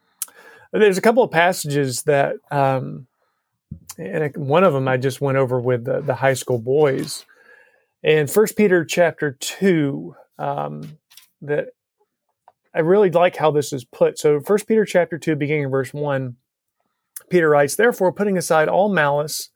There's 0.73 0.99
a 0.99 1.03
couple 1.03 1.23
of 1.23 1.31
passages 1.31 2.03
that, 2.03 2.37
um, 2.51 3.07
and 3.99 4.37
one 4.37 4.65
of 4.65 4.73
them 4.73 4.89
I 4.89 4.97
just 4.97 5.21
went 5.21 5.39
over 5.39 5.61
with 5.61 5.85
the, 5.85 6.01
the 6.01 6.15
high 6.15 6.35
school 6.35 6.59
boys. 6.59 7.25
In 8.03 8.27
First 8.27 8.57
Peter 8.57 8.85
chapter 8.85 9.33
two, 9.39 10.17
um, 10.39 10.99
that 11.43 11.69
I 12.75 12.81
really 12.81 13.11
like 13.11 13.37
how 13.37 13.51
this 13.51 13.73
is 13.73 13.85
put. 13.85 14.19
So 14.19 14.41
First 14.41 14.67
Peter 14.67 14.85
chapter 14.85 15.19
two, 15.19 15.37
beginning 15.37 15.65
in 15.65 15.71
verse 15.71 15.93
one, 15.93 16.37
Peter 17.29 17.51
writes, 17.51 17.77
"Therefore, 17.77 18.13
putting 18.13 18.39
aside 18.39 18.69
all 18.69 18.89
malice." 18.89 19.51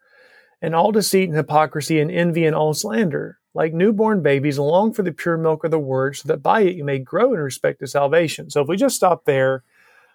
and 0.62 0.74
all 0.74 0.92
deceit 0.92 1.28
and 1.28 1.36
hypocrisy 1.36 2.00
and 2.00 2.10
envy 2.10 2.44
and 2.44 2.54
all 2.54 2.74
slander. 2.74 3.39
Like 3.52 3.74
newborn 3.74 4.22
babies, 4.22 4.58
long 4.58 4.92
for 4.92 5.02
the 5.02 5.12
pure 5.12 5.36
milk 5.36 5.64
of 5.64 5.70
the 5.70 5.78
word, 5.78 6.16
so 6.16 6.28
that 6.28 6.42
by 6.42 6.60
it 6.60 6.76
you 6.76 6.84
may 6.84 6.98
grow 6.98 7.34
in 7.34 7.40
respect 7.40 7.80
to 7.80 7.86
salvation. 7.86 8.48
So 8.50 8.60
if 8.60 8.68
we 8.68 8.76
just 8.76 8.96
stop 8.96 9.24
there, 9.24 9.64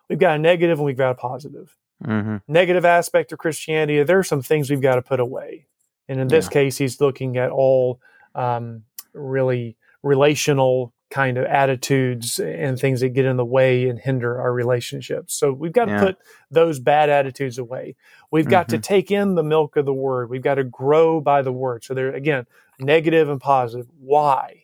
we've 0.09 0.19
got 0.19 0.35
a 0.35 0.39
negative 0.39 0.79
and 0.79 0.85
we've 0.85 0.97
got 0.97 1.11
a 1.11 1.15
positive. 1.15 1.75
Mm-hmm. 2.03 2.37
Negative 2.47 2.85
aspect 2.85 3.31
of 3.31 3.39
Christianity, 3.39 4.01
there 4.03 4.19
are 4.19 4.23
some 4.23 4.41
things 4.41 4.69
we've 4.69 4.81
got 4.81 4.95
to 4.95 5.01
put 5.01 5.19
away. 5.19 5.65
And 6.07 6.19
in 6.19 6.27
this 6.27 6.45
yeah. 6.45 6.51
case, 6.51 6.77
he's 6.77 7.01
looking 7.01 7.37
at 7.37 7.51
all 7.51 7.99
um, 8.35 8.83
really 9.13 9.75
relational 10.03 10.93
kind 11.15 11.37
of 11.37 11.45
attitudes 11.45 12.39
and 12.41 12.77
things 12.77 12.99
that 12.99 13.07
get 13.07 13.23
in 13.23 13.37
the 13.37 13.45
way 13.45 13.87
and 13.87 13.97
hinder 13.97 14.37
our 14.37 14.51
relationships. 14.51 15.33
So 15.33 15.53
we've 15.53 15.71
got 15.71 15.87
yeah. 15.87 15.97
to 15.97 16.05
put 16.07 16.17
those 16.51 16.77
bad 16.81 17.09
attitudes 17.09 17.57
away. 17.57 17.95
We've 18.31 18.49
got 18.49 18.67
mm-hmm. 18.67 18.81
to 18.81 18.81
take 18.81 19.11
in 19.11 19.35
the 19.35 19.43
milk 19.43 19.77
of 19.77 19.85
the 19.85 19.93
word. 19.93 20.29
We've 20.29 20.41
got 20.41 20.55
to 20.55 20.65
grow 20.65 21.21
by 21.21 21.41
the 21.41 21.53
word. 21.53 21.85
So 21.85 21.93
there 21.93 22.13
again, 22.13 22.47
negative 22.81 23.29
and 23.29 23.39
positive. 23.39 23.87
Why? 23.97 24.63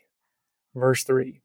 Verse 0.76 1.06
three. 1.06 1.40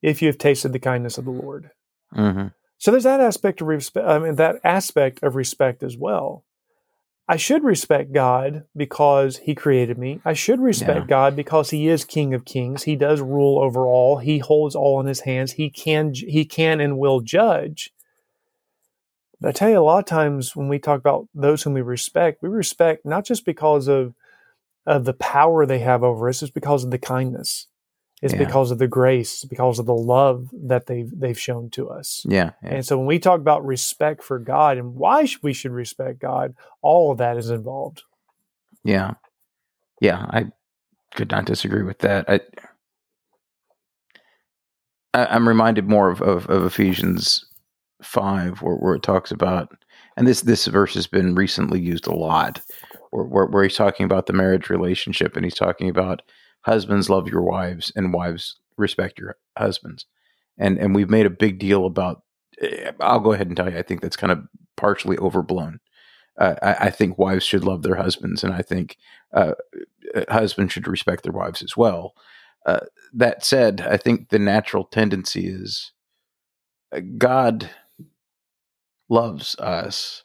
If 0.00 0.22
you 0.22 0.28
have 0.28 0.38
tasted 0.38 0.72
the 0.72 0.78
kindness 0.78 1.18
of 1.18 1.26
the 1.26 1.30
Lord. 1.30 1.70
Mm-hmm. 2.14 2.46
So 2.78 2.90
there's 2.90 3.04
that 3.04 3.20
aspect 3.20 3.60
of 3.60 3.66
respect. 3.66 4.08
I 4.08 4.18
mean, 4.18 4.36
that 4.36 4.56
aspect 4.64 5.22
of 5.22 5.36
respect 5.36 5.82
as 5.82 5.98
well. 5.98 6.42
I 7.28 7.36
should 7.36 7.64
respect 7.64 8.12
God 8.12 8.64
because 8.76 9.38
he 9.38 9.54
created 9.54 9.98
me. 9.98 10.20
I 10.24 10.32
should 10.32 10.60
respect 10.60 11.00
yeah. 11.00 11.06
God 11.06 11.34
because 11.34 11.70
he 11.70 11.88
is 11.88 12.04
king 12.04 12.34
of 12.34 12.44
kings. 12.44 12.84
He 12.84 12.94
does 12.94 13.20
rule 13.20 13.60
over 13.60 13.84
all. 13.84 14.18
He 14.18 14.38
holds 14.38 14.76
all 14.76 15.00
in 15.00 15.06
his 15.06 15.20
hands. 15.20 15.52
He 15.52 15.68
can 15.68 16.14
he 16.14 16.44
can 16.44 16.80
and 16.80 16.98
will 16.98 17.20
judge. 17.20 17.92
But 19.40 19.48
I 19.48 19.52
tell 19.52 19.70
you 19.70 19.78
a 19.78 19.80
lot 19.80 19.98
of 19.98 20.06
times 20.06 20.54
when 20.54 20.68
we 20.68 20.78
talk 20.78 21.00
about 21.00 21.28
those 21.34 21.62
whom 21.62 21.74
we 21.74 21.82
respect, 21.82 22.42
we 22.42 22.48
respect 22.48 23.04
not 23.04 23.24
just 23.24 23.44
because 23.44 23.88
of 23.88 24.14
of 24.86 25.04
the 25.04 25.14
power 25.14 25.66
they 25.66 25.80
have 25.80 26.04
over 26.04 26.28
us, 26.28 26.42
it's 26.42 26.52
because 26.52 26.84
of 26.84 26.92
the 26.92 26.98
kindness. 26.98 27.66
It's 28.26 28.34
yeah. 28.34 28.44
because 28.44 28.72
of 28.72 28.78
the 28.78 28.88
grace, 28.88 29.44
because 29.44 29.78
of 29.78 29.86
the 29.86 29.94
love 29.94 30.48
that 30.52 30.86
they've 30.86 31.08
they've 31.16 31.38
shown 31.38 31.70
to 31.70 31.88
us. 31.88 32.26
Yeah, 32.28 32.50
yeah, 32.60 32.74
And 32.74 32.84
so 32.84 32.98
when 32.98 33.06
we 33.06 33.20
talk 33.20 33.38
about 33.38 33.64
respect 33.64 34.24
for 34.24 34.40
God 34.40 34.78
and 34.78 34.96
why 34.96 35.28
we 35.42 35.52
should 35.52 35.70
respect 35.70 36.18
God, 36.18 36.56
all 36.82 37.12
of 37.12 37.18
that 37.18 37.36
is 37.36 37.50
involved. 37.50 38.02
Yeah. 38.82 39.14
Yeah, 40.00 40.26
I 40.28 40.46
could 41.14 41.30
not 41.30 41.44
disagree 41.44 41.84
with 41.84 42.00
that. 42.00 42.28
I, 42.28 42.40
I 45.14 45.36
am 45.36 45.46
reminded 45.46 45.88
more 45.88 46.10
of, 46.10 46.20
of, 46.20 46.46
of 46.50 46.64
Ephesians 46.64 47.46
five, 48.02 48.60
where, 48.60 48.74
where 48.74 48.94
it 48.96 49.04
talks 49.04 49.30
about, 49.30 49.72
and 50.16 50.26
this 50.26 50.40
this 50.40 50.66
verse 50.66 50.94
has 50.94 51.06
been 51.06 51.36
recently 51.36 51.80
used 51.80 52.08
a 52.08 52.14
lot, 52.14 52.60
where, 53.12 53.24
where, 53.24 53.46
where 53.46 53.62
he's 53.62 53.76
talking 53.76 54.04
about 54.04 54.26
the 54.26 54.32
marriage 54.32 54.68
relationship, 54.68 55.36
and 55.36 55.44
he's 55.44 55.54
talking 55.54 55.88
about 55.88 56.22
husbands 56.66 57.08
love 57.08 57.28
your 57.28 57.42
wives 57.42 57.90
and 57.96 58.12
wives 58.12 58.56
respect 58.76 59.18
your 59.18 59.36
husbands 59.56 60.04
and 60.58 60.78
and 60.78 60.94
we've 60.94 61.10
made 61.10 61.26
a 61.26 61.30
big 61.30 61.58
deal 61.58 61.86
about 61.86 62.22
eh, 62.60 62.92
I'll 63.00 63.20
go 63.20 63.32
ahead 63.32 63.48
and 63.48 63.56
tell 63.56 63.70
you, 63.70 63.78
I 63.78 63.82
think 63.82 64.00
that's 64.00 64.16
kind 64.16 64.32
of 64.32 64.46
partially 64.76 65.18
overblown. 65.18 65.80
Uh, 66.38 66.54
I, 66.62 66.74
I, 66.86 66.90
think 66.90 67.16
wives 67.16 67.44
should 67.44 67.64
love 67.64 67.82
their 67.82 67.94
husbands, 67.94 68.44
and 68.44 68.52
I 68.52 68.60
think 68.60 68.98
uh, 69.32 69.52
uh, 70.14 70.24
husbands 70.28 70.72
should 70.72 70.86
respect 70.86 71.22
their 71.22 71.32
wives 71.32 71.62
as 71.62 71.78
well. 71.78 72.14
Uh, 72.66 72.80
that 73.14 73.42
said, 73.42 73.80
I 73.80 73.96
think 73.96 74.28
the 74.28 74.38
natural 74.38 74.84
tendency 74.84 75.46
is 75.46 75.92
uh, 76.94 77.00
God 77.16 77.70
loves 79.08 79.54
us, 79.58 80.24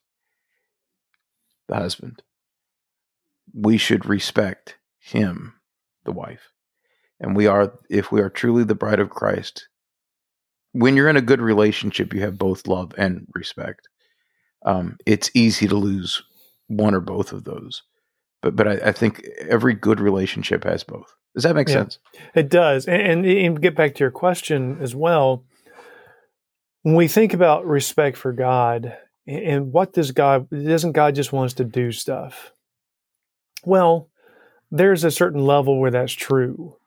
the 1.69 1.75
husband. 1.75 2.23
We 3.53 3.77
should 3.77 4.05
respect 4.05 4.77
him, 4.99 5.53
the 6.05 6.11
wife. 6.11 6.51
And 7.19 7.35
we 7.35 7.47
are, 7.47 7.73
if 7.89 8.11
we 8.11 8.21
are 8.21 8.29
truly 8.29 8.63
the 8.63 8.75
bride 8.75 8.99
of 8.99 9.09
Christ, 9.09 9.67
when 10.73 10.95
you're 10.95 11.09
in 11.09 11.17
a 11.17 11.21
good 11.21 11.41
relationship, 11.41 12.13
you 12.13 12.21
have 12.21 12.37
both 12.37 12.67
love 12.67 12.93
and 12.97 13.27
respect. 13.33 13.87
Um, 14.65 14.97
it's 15.05 15.31
easy 15.33 15.67
to 15.67 15.75
lose 15.75 16.23
one 16.67 16.93
or 16.93 16.99
both 16.99 17.33
of 17.33 17.43
those, 17.43 17.83
but 18.41 18.55
but 18.55 18.67
I, 18.67 18.89
I 18.89 18.91
think 18.91 19.25
every 19.49 19.73
good 19.73 19.99
relationship 19.99 20.63
has 20.63 20.83
both. 20.83 21.13
Does 21.35 21.43
that 21.43 21.55
make 21.55 21.67
yeah, 21.67 21.75
sense? 21.75 21.99
It 22.35 22.49
does. 22.49 22.85
And, 22.85 23.01
and, 23.01 23.25
and 23.25 23.61
get 23.61 23.75
back 23.75 23.95
to 23.95 24.03
your 24.03 24.11
question 24.11 24.77
as 24.81 24.95
well. 24.95 25.43
When 26.83 26.95
we 26.95 27.07
think 27.07 27.33
about 27.33 27.65
respect 27.65 28.17
for 28.17 28.33
God, 28.33 28.97
and 29.27 29.71
what 29.71 29.93
does 29.93 30.11
God 30.11 30.49
doesn't 30.49 30.93
God 30.93 31.15
just 31.15 31.33
want 31.33 31.47
us 31.47 31.53
to 31.55 31.63
do 31.63 31.91
stuff? 31.91 32.51
Well, 33.65 34.09
there's 34.71 35.03
a 35.03 35.11
certain 35.11 35.45
level 35.45 35.79
where 35.79 35.91
that's 35.91 36.13
true. 36.13 36.77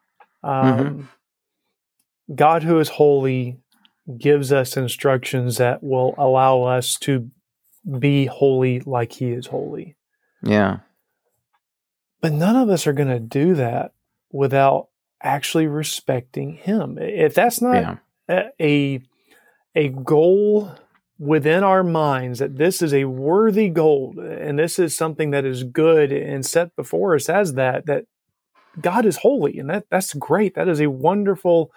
Mm-hmm. 0.45 0.81
Um, 0.81 0.87
mm-hmm. 0.87 2.35
God, 2.35 2.63
who 2.63 2.79
is 2.79 2.89
holy, 2.89 3.59
gives 4.19 4.53
us 4.53 4.77
instructions 4.77 5.59
that 5.59 5.83
will 5.83 6.15
allow 6.19 6.63
us 6.63 6.99
to 7.01 7.31
be 7.99 8.27
holy 8.27 8.81
like 8.81 9.13
He 9.13 9.31
is 9.31 9.47
holy. 9.47 9.97
Yeah. 10.43 10.79
But 12.21 12.33
none 12.33 12.57
of 12.57 12.71
us 12.71 12.87
are 12.87 12.95
going 12.95 13.09
to 13.09 13.21
do 13.21 13.55
that 13.55 13.93
without 14.33 14.89
actually 15.23 15.67
respecting 15.67 16.55
Him. 16.55 16.99
If 16.99 17.35
that's 17.35 17.61
not 17.61 18.01
yeah. 18.29 18.49
a 18.61 19.03
a 19.75 19.89
goal 19.89 20.75
within 21.19 21.63
our 21.63 21.85
minds 21.85 22.41
that 22.41 22.57
this 22.57 22.83
is 22.83 22.93
a 22.93 23.05
worthy 23.05 23.69
goal 23.69 24.15
and 24.19 24.59
this 24.59 24.79
is 24.79 24.97
something 24.97 25.31
that 25.31 25.45
is 25.45 25.63
good 25.63 26.13
and 26.13 26.45
set 26.45 26.75
before 26.75 27.15
us 27.15 27.29
as 27.29 27.55
that 27.55 27.87
that 27.87 28.05
God 28.81 29.07
is 29.07 29.19
holy 29.19 29.59
and 29.59 29.71
that 29.71 29.85
that's 29.91 30.15
great. 30.15 30.55
That 30.55 30.69
is 30.69 30.81
a 30.81 30.91
wonderful 30.91 31.73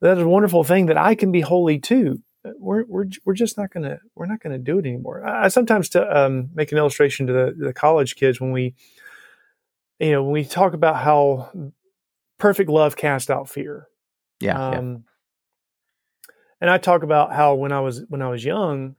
that 0.00 0.18
is 0.18 0.24
a 0.24 0.28
wonderful 0.28 0.64
thing 0.64 0.86
that 0.86 0.98
I 0.98 1.14
can 1.14 1.32
be 1.32 1.40
holy 1.40 1.78
too. 1.78 2.20
We're 2.58 2.84
we're 2.86 3.06
we're 3.24 3.34
just 3.34 3.56
not 3.56 3.70
gonna 3.70 4.00
we're 4.14 4.26
not 4.26 4.40
gonna 4.40 4.58
do 4.58 4.78
it 4.78 4.86
anymore. 4.86 5.26
I 5.26 5.48
sometimes 5.48 5.88
to 5.90 6.16
um, 6.16 6.50
make 6.54 6.70
an 6.70 6.78
illustration 6.78 7.26
to 7.26 7.32
the, 7.32 7.54
the 7.58 7.72
college 7.72 8.16
kids 8.16 8.40
when 8.40 8.52
we 8.52 8.74
you 9.98 10.12
know 10.12 10.22
when 10.22 10.32
we 10.32 10.44
talk 10.44 10.74
about 10.74 10.96
how 10.96 11.72
perfect 12.38 12.70
love 12.70 12.96
casts 12.96 13.30
out 13.30 13.48
fear. 13.48 13.88
Yeah, 14.40 14.68
um, 14.68 14.72
yeah 14.72 14.98
and 16.60 16.70
I 16.70 16.78
talk 16.78 17.02
about 17.02 17.32
how 17.32 17.54
when 17.54 17.72
I 17.72 17.80
was 17.80 18.04
when 18.08 18.22
I 18.22 18.28
was 18.28 18.44
young, 18.44 18.96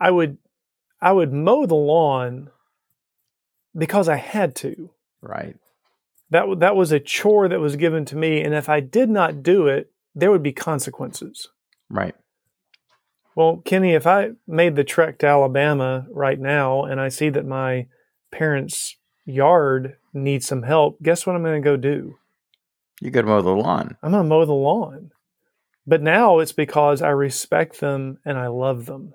I 0.00 0.10
would 0.10 0.38
I 1.00 1.12
would 1.12 1.32
mow 1.32 1.66
the 1.66 1.74
lawn 1.74 2.50
because 3.76 4.08
I 4.08 4.16
had 4.16 4.54
to. 4.56 4.90
Right. 5.20 5.56
That 6.30 6.60
that 6.60 6.76
was 6.76 6.92
a 6.92 7.00
chore 7.00 7.48
that 7.48 7.60
was 7.60 7.76
given 7.76 8.04
to 8.06 8.16
me, 8.16 8.42
and 8.42 8.54
if 8.54 8.68
I 8.68 8.80
did 8.80 9.08
not 9.08 9.42
do 9.42 9.66
it, 9.66 9.92
there 10.14 10.30
would 10.30 10.42
be 10.42 10.52
consequences. 10.52 11.48
Right. 11.88 12.14
Well, 13.36 13.58
Kenny, 13.66 13.92
if 13.92 14.06
I 14.06 14.30
made 14.46 14.76
the 14.76 14.84
trek 14.84 15.18
to 15.18 15.26
Alabama 15.26 16.06
right 16.10 16.40
now 16.40 16.84
and 16.84 16.98
I 16.98 17.10
see 17.10 17.28
that 17.28 17.44
my 17.44 17.86
parents' 18.32 18.96
yard 19.26 19.96
needs 20.14 20.46
some 20.46 20.62
help, 20.62 21.02
guess 21.02 21.26
what 21.26 21.36
I'm 21.36 21.42
going 21.42 21.62
to 21.62 21.64
go 21.64 21.76
do? 21.76 22.16
You 23.02 23.10
to 23.10 23.22
mow 23.24 23.42
the 23.42 23.50
lawn. 23.50 23.98
I'm 24.02 24.12
going 24.12 24.24
to 24.24 24.28
mow 24.28 24.46
the 24.46 24.54
lawn. 24.54 25.10
But 25.86 26.02
now 26.02 26.40
it's 26.40 26.52
because 26.52 27.02
I 27.02 27.10
respect 27.10 27.80
them 27.80 28.18
and 28.24 28.38
I 28.38 28.48
love 28.48 28.86
them. 28.86 29.14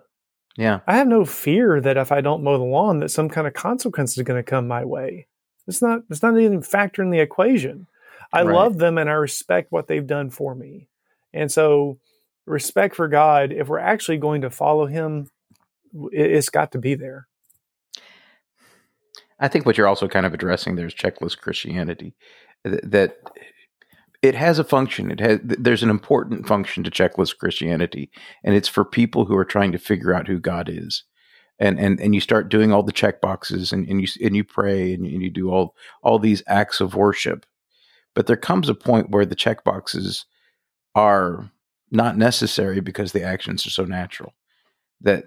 Yeah. 0.57 0.79
I 0.87 0.95
have 0.95 1.07
no 1.07 1.25
fear 1.25 1.81
that 1.81 1.97
if 1.97 2.11
I 2.11 2.21
don't 2.21 2.43
mow 2.43 2.57
the 2.57 2.63
lawn 2.63 2.99
that 2.99 3.09
some 3.09 3.29
kind 3.29 3.47
of 3.47 3.53
consequence 3.53 4.17
is 4.17 4.23
going 4.23 4.41
to 4.41 4.49
come 4.49 4.67
my 4.67 4.85
way. 4.85 5.27
It's 5.67 5.81
not 5.81 6.01
it's 6.09 6.23
not 6.23 6.39
even 6.39 6.61
factor 6.61 7.01
in 7.01 7.09
the 7.09 7.19
equation. 7.19 7.87
I 8.33 8.43
right. 8.43 8.55
love 8.55 8.77
them 8.77 8.97
and 8.97 9.09
I 9.09 9.13
respect 9.13 9.71
what 9.71 9.87
they've 9.87 10.05
done 10.05 10.29
for 10.29 10.55
me. 10.55 10.87
And 11.33 11.51
so 11.51 11.99
respect 12.45 12.95
for 12.95 13.07
God, 13.07 13.51
if 13.51 13.67
we're 13.67 13.79
actually 13.79 14.17
going 14.17 14.41
to 14.41 14.49
follow 14.49 14.85
him, 14.85 15.29
it's 16.11 16.49
got 16.49 16.71
to 16.71 16.79
be 16.79 16.95
there. 16.95 17.27
I 19.39 19.47
think 19.47 19.65
what 19.65 19.77
you're 19.77 19.87
also 19.87 20.07
kind 20.07 20.25
of 20.25 20.33
addressing 20.33 20.75
there 20.75 20.85
is 20.85 20.93
checklist 20.93 21.39
Christianity. 21.39 22.13
That 22.63 23.17
it 24.21 24.35
has 24.35 24.59
a 24.59 24.63
function. 24.63 25.11
It 25.11 25.19
has 25.19 25.39
there's 25.43 25.83
an 25.83 25.89
important 25.89 26.47
function 26.47 26.83
to 26.83 26.91
checklist 26.91 27.37
Christianity, 27.37 28.11
and 28.43 28.55
it's 28.55 28.67
for 28.67 28.85
people 28.85 29.25
who 29.25 29.35
are 29.35 29.45
trying 29.45 29.71
to 29.71 29.79
figure 29.79 30.13
out 30.13 30.27
who 30.27 30.39
God 30.39 30.69
is. 30.69 31.03
And 31.59 31.79
and 31.79 31.99
and 31.99 32.13
you 32.13 32.21
start 32.21 32.49
doing 32.49 32.71
all 32.71 32.83
the 32.83 32.91
check 32.91 33.21
boxes, 33.21 33.71
and, 33.71 33.87
and 33.87 34.01
you 34.01 34.07
and 34.25 34.35
you 34.35 34.43
pray, 34.43 34.93
and 34.93 35.05
you, 35.05 35.13
and 35.13 35.21
you 35.23 35.29
do 35.29 35.51
all 35.51 35.75
all 36.03 36.19
these 36.19 36.43
acts 36.47 36.81
of 36.81 36.95
worship. 36.95 37.45
But 38.13 38.27
there 38.27 38.37
comes 38.37 38.69
a 38.69 38.75
point 38.75 39.11
where 39.11 39.25
the 39.25 39.35
check 39.35 39.63
boxes 39.63 40.25
are 40.95 41.51
not 41.91 42.17
necessary 42.17 42.79
because 42.79 43.11
the 43.11 43.23
actions 43.23 43.65
are 43.65 43.71
so 43.71 43.85
natural. 43.85 44.33
That 45.01 45.25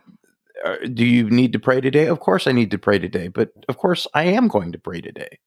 uh, 0.64 0.76
do 0.92 1.04
you 1.04 1.28
need 1.30 1.52
to 1.52 1.58
pray 1.58 1.80
today? 1.80 2.06
Of 2.06 2.20
course, 2.20 2.46
I 2.46 2.52
need 2.52 2.70
to 2.70 2.78
pray 2.78 2.98
today. 2.98 3.28
But 3.28 3.50
of 3.68 3.76
course, 3.76 4.06
I 4.14 4.24
am 4.24 4.48
going 4.48 4.72
to 4.72 4.78
pray 4.78 5.00
today. 5.00 5.38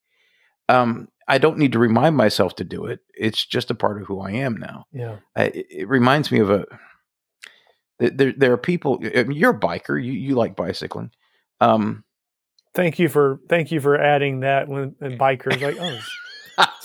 Um, 0.70 1.08
I 1.28 1.38
don't 1.38 1.58
need 1.58 1.74
to 1.74 1.80
remind 1.80 2.16
myself 2.16 2.56
to 2.56 2.64
do 2.64 2.86
it. 2.86 3.00
It's 3.14 3.46
just 3.46 3.72
a 3.72 3.76
part 3.76 4.02
of 4.02 4.08
who 4.08 4.22
I 4.22 4.32
am 4.32 4.56
now. 4.58 4.86
Yeah. 4.94 5.18
I, 5.36 5.52
it 5.54 5.88
reminds 5.88 6.32
me 6.32 6.40
of 6.40 6.50
a. 6.50 6.66
There, 8.00 8.32
there 8.32 8.54
are 8.54 8.58
people. 8.58 9.00
I 9.04 9.24
mean, 9.24 9.38
you're 9.38 9.56
a 9.56 9.60
biker. 9.60 10.02
You, 10.02 10.12
you 10.12 10.36
like 10.36 10.56
bicycling. 10.56 11.12
Um, 11.60 12.04
thank 12.78 13.00
you 13.00 13.10
for 13.10 13.40
thank 13.50 13.72
you 13.72 13.82
for 13.82 14.00
adding 14.00 14.42
that 14.42 14.68
when 14.68 14.92
bikers 15.02 15.60
like 15.60 15.78
oh 15.80 16.00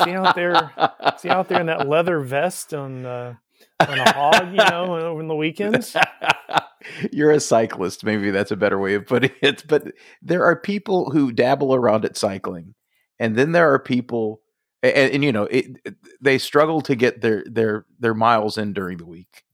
see 0.03 0.13
out 0.13 0.35
there 0.35 0.71
see 1.19 1.29
out 1.29 1.49
there 1.49 1.61
in 1.61 1.67
that 1.67 1.87
leather 1.87 2.21
vest 2.21 2.73
on 2.73 3.05
uh, 3.05 3.35
on 3.81 3.99
a 3.99 4.13
hog 4.13 4.51
you 4.51 4.65
know 4.71 4.97
over 5.01 5.25
the 5.25 5.37
weekends. 5.37 5.95
You're 7.13 7.31
a 7.31 7.39
cyclist. 7.39 8.05
Maybe 8.05 8.33
that's 8.33 8.51
a 8.51 8.57
better 8.57 8.79
way 8.79 8.95
of 8.95 9.07
putting 9.07 9.31
it. 9.41 9.65
But 9.69 9.93
there 10.21 10.45
are 10.45 10.57
people 10.57 11.11
who 11.11 11.31
dabble 11.31 11.75
around 11.75 12.05
at 12.05 12.17
cycling 12.17 12.75
and 13.23 13.37
then 13.37 13.53
there 13.53 13.73
are 13.73 13.79
people 13.79 14.41
and, 14.83 15.13
and 15.13 15.25
you 15.25 15.31
know 15.31 15.45
it, 15.45 15.79
they 16.21 16.39
struggle 16.39 16.81
to 16.83 16.97
get 16.97 17.21
their 17.21 17.45
their 17.47 17.87
their 18.01 18.15
miles 18.15 18.59
in 18.59 18.73
during 18.73 18.99
the 18.99 19.07
week. 19.07 19.45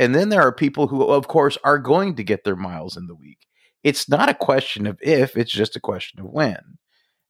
And 0.00 0.12
then 0.12 0.30
there 0.30 0.42
are 0.42 0.52
people 0.52 0.88
who 0.88 1.04
of 1.04 1.28
course 1.28 1.56
are 1.62 1.78
going 1.78 2.16
to 2.16 2.24
get 2.24 2.42
their 2.42 2.56
miles 2.56 2.96
in 2.96 3.06
the 3.06 3.14
week. 3.14 3.46
It's 3.84 4.08
not 4.08 4.28
a 4.28 4.34
question 4.34 4.88
of 4.88 4.98
if 5.00 5.36
it's 5.36 5.52
just 5.52 5.76
a 5.76 5.80
question 5.80 6.18
of 6.18 6.26
when. 6.26 6.78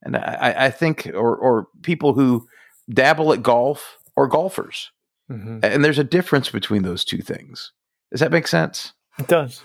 And 0.02 0.16
i, 0.16 0.54
I 0.56 0.70
think 0.70 1.10
or 1.14 1.36
or 1.36 1.68
people 1.82 2.14
who 2.14 2.48
dabble 2.88 3.34
at 3.34 3.42
golf 3.42 3.98
or 4.16 4.26
golfers. 4.26 4.90
Mm-hmm. 5.30 5.60
and 5.62 5.82
there's 5.82 5.98
a 5.98 6.04
difference 6.04 6.50
between 6.50 6.82
those 6.82 7.04
two 7.04 7.22
things. 7.22 7.72
Does 8.10 8.20
that 8.20 8.32
make 8.32 8.46
sense? 8.46 8.92
It 9.18 9.26
does. 9.26 9.62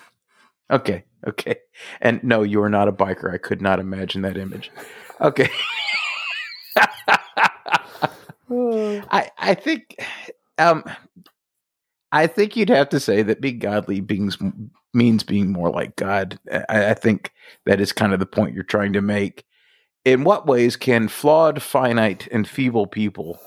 Okay 0.69 1.05
okay. 1.27 1.55
And 2.01 2.23
no 2.23 2.43
you 2.43 2.61
are 2.61 2.69
not 2.69 2.87
a 2.87 2.93
biker. 2.93 3.33
I 3.33 3.37
could 3.37 3.61
not 3.61 3.79
imagine 3.79 4.21
that 4.23 4.37
image. 4.37 4.71
Okay 5.21 5.49
I 9.09 9.31
I 9.37 9.53
think 9.53 10.03
um 10.57 10.83
I 12.11 12.27
think 12.27 12.55
you'd 12.55 12.69
have 12.69 12.89
to 12.89 12.99
say 12.99 13.21
that 13.23 13.41
being 13.41 13.59
godly 13.59 14.01
beings 14.01 14.37
means 14.93 15.23
being 15.23 15.51
more 15.51 15.69
like 15.69 15.95
God. 15.95 16.39
I, 16.51 16.89
I 16.89 16.93
think 16.93 17.31
that 17.65 17.79
is 17.79 17.93
kind 17.93 18.13
of 18.13 18.19
the 18.19 18.25
point 18.25 18.55
you're 18.55 18.63
trying 18.63 18.93
to 18.93 19.01
make. 19.01 19.45
In 20.05 20.23
what 20.23 20.47
ways 20.47 20.75
can 20.75 21.07
flawed, 21.07 21.61
finite, 21.61 22.27
and 22.31 22.47
feeble 22.47 22.87
people 22.87 23.39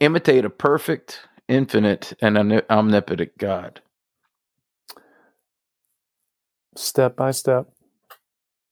imitate 0.00 0.44
a 0.44 0.50
perfect, 0.50 1.20
infinite, 1.48 2.12
and 2.20 2.62
omnipotent 2.68 3.38
God? 3.38 3.80
Step 6.76 7.16
by 7.16 7.30
step. 7.30 7.68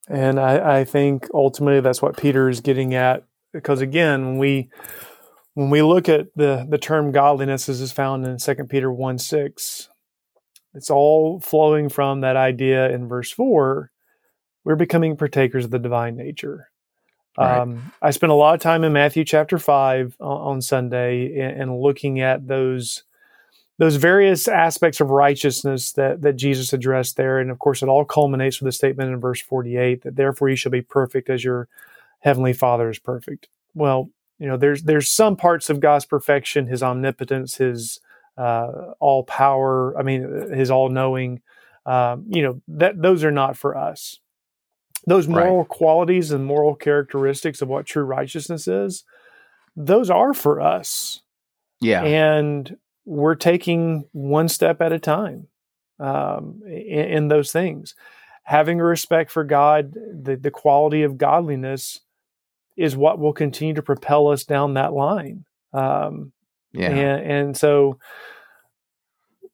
And 0.07 0.39
I, 0.39 0.81
I 0.81 0.83
think 0.83 1.27
ultimately 1.33 1.79
that's 1.81 2.01
what 2.01 2.17
Peter 2.17 2.49
is 2.49 2.61
getting 2.61 2.93
at. 2.93 3.23
Because 3.55 3.81
again, 3.81 4.25
when 4.25 4.37
we 4.37 4.69
when 5.53 5.69
we 5.69 5.81
look 5.81 6.09
at 6.09 6.27
the, 6.35 6.67
the 6.69 6.77
term 6.77 7.11
godliness 7.11 7.69
as 7.69 7.79
is 7.79 7.93
found 7.93 8.27
in 8.27 8.37
2 8.37 8.55
Peter 8.65 8.91
1 8.91 9.17
6, 9.17 9.89
it's 10.73 10.89
all 10.89 11.39
flowing 11.39 11.87
from 11.87 12.21
that 12.21 12.35
idea 12.35 12.89
in 12.89 13.07
verse 13.07 13.31
4 13.31 13.91
we're 14.65 14.75
becoming 14.75 15.15
partakers 15.15 15.63
of 15.63 15.71
the 15.71 15.79
divine 15.79 16.17
nature. 16.17 16.69
Right. 17.37 17.59
Um, 17.59 17.93
I 18.01 18.11
spent 18.11 18.31
a 18.31 18.35
lot 18.35 18.55
of 18.55 18.61
time 18.61 18.83
in 18.83 18.91
Matthew 18.91 19.23
chapter 19.23 19.59
5 19.59 20.17
on, 20.19 20.41
on 20.41 20.61
Sunday 20.61 21.39
and, 21.39 21.61
and, 21.61 21.79
looking 21.79 22.19
at 22.19 22.47
those 22.47 23.03
those 23.77 23.97
various 23.97 24.47
aspects 24.47 25.01
of 25.01 25.09
righteousness 25.09 25.91
that 25.93 26.21
that 26.21 26.37
Jesus 26.37 26.71
addressed 26.71 27.17
there, 27.17 27.39
and 27.39 27.51
of 27.51 27.59
course, 27.59 27.83
it 27.83 27.89
all 27.89 28.05
culminates 28.05 28.61
with 28.61 28.67
the 28.67 28.71
statement 28.71 29.11
in 29.11 29.19
verse 29.19 29.41
forty-eight 29.41 30.03
that 30.03 30.15
therefore 30.15 30.47
you 30.47 30.55
shall 30.55 30.71
be 30.71 30.81
perfect 30.81 31.29
as 31.29 31.43
your 31.43 31.67
heavenly 32.25 32.53
Father 32.53 32.89
is 32.89 32.97
perfect. 32.99 33.47
Well, 33.75 34.09
you 34.39 34.47
know, 34.47 34.57
there's 34.57 34.83
there's 34.83 35.07
some 35.07 35.37
parts 35.37 35.69
of 35.69 35.79
God's 35.79 36.05
perfection, 36.05 36.65
His 36.65 36.83
omnipotence, 36.83 37.55
His 37.55 38.01
uh, 38.37 38.93
all 38.99 39.23
power. 39.23 39.97
I 39.97 40.03
mean, 40.03 40.51
His 40.51 40.69
all 40.69 40.89
knowing. 40.89 41.41
Um, 41.85 42.25
you 42.27 42.41
know 42.41 42.61
that 42.67 43.01
those 43.01 43.23
are 43.23 43.31
not 43.31 43.55
for 43.55 43.77
us. 43.77 44.19
Those 45.07 45.27
moral 45.27 45.59
right. 45.59 45.67
qualities 45.67 46.31
and 46.31 46.43
moral 46.43 46.73
characteristics 46.73 47.61
of 47.61 47.69
what 47.69 47.85
true 47.85 48.03
righteousness 48.03 48.67
is, 48.67 49.05
those 49.75 50.09
are 50.09 50.33
for 50.33 50.59
us. 50.59 51.21
Yeah, 51.79 52.03
and 52.03 52.75
we're 53.05 53.35
taking 53.35 54.05
one 54.13 54.49
step 54.49 54.81
at 54.81 54.91
a 54.91 54.99
time 54.99 55.47
um, 55.99 56.61
in, 56.65 57.05
in, 57.05 57.27
those 57.27 57.51
things. 57.51 57.93
Having 58.45 58.79
a 58.79 58.83
respect 58.83 59.29
for 59.29 59.43
God, 59.43 59.93
the, 59.93 60.35
the 60.35 60.49
quality 60.49 61.03
of 61.03 61.19
godliness 61.19 62.01
is 62.75 62.95
what 62.95 63.19
will 63.19 63.33
continue 63.33 63.73
to 63.73 63.81
propel 63.81 64.27
us 64.27 64.43
down 64.43 64.73
that 64.73 64.93
line. 64.93 65.45
Um, 65.73 66.31
yeah. 66.73 66.89
And, 66.89 67.31
and 67.31 67.57
so 67.57 67.99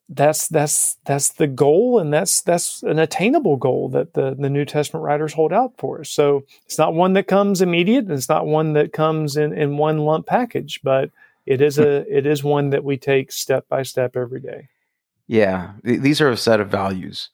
that's 0.09 0.49
that's 0.49 0.97
that's 1.05 1.29
the 1.33 1.47
goal 1.47 1.99
and 1.99 2.13
that's 2.13 2.41
that's 2.41 2.83
an 2.83 2.99
attainable 2.99 3.55
goal 3.55 3.87
that 3.89 4.13
the, 4.13 4.35
the 4.37 4.49
New 4.49 4.65
Testament 4.65 5.03
writers 5.03 5.33
hold 5.33 5.53
out 5.53 5.73
for 5.77 6.01
us. 6.01 6.09
So 6.09 6.43
it's 6.65 6.77
not 6.77 6.93
one 6.93 7.13
that 7.13 7.27
comes 7.27 7.61
immediate 7.61 8.05
and 8.05 8.13
it's 8.13 8.27
not 8.27 8.45
one 8.45 8.73
that 8.73 8.91
comes 8.91 9.37
in, 9.37 9.53
in 9.53 9.77
one 9.77 9.99
lump 9.99 10.25
package, 10.25 10.81
but 10.83 11.11
it 11.45 11.61
is 11.61 11.79
a 11.79 12.05
it 12.15 12.25
is 12.25 12.43
one 12.43 12.71
that 12.71 12.83
we 12.83 12.97
take 12.97 13.31
step 13.31 13.67
by 13.69 13.83
step 13.83 14.17
every 14.17 14.41
day. 14.41 14.67
Yeah. 15.27 15.71
These 15.83 16.19
are 16.19 16.29
a 16.29 16.37
set 16.37 16.59
of 16.59 16.69
values. 16.69 17.29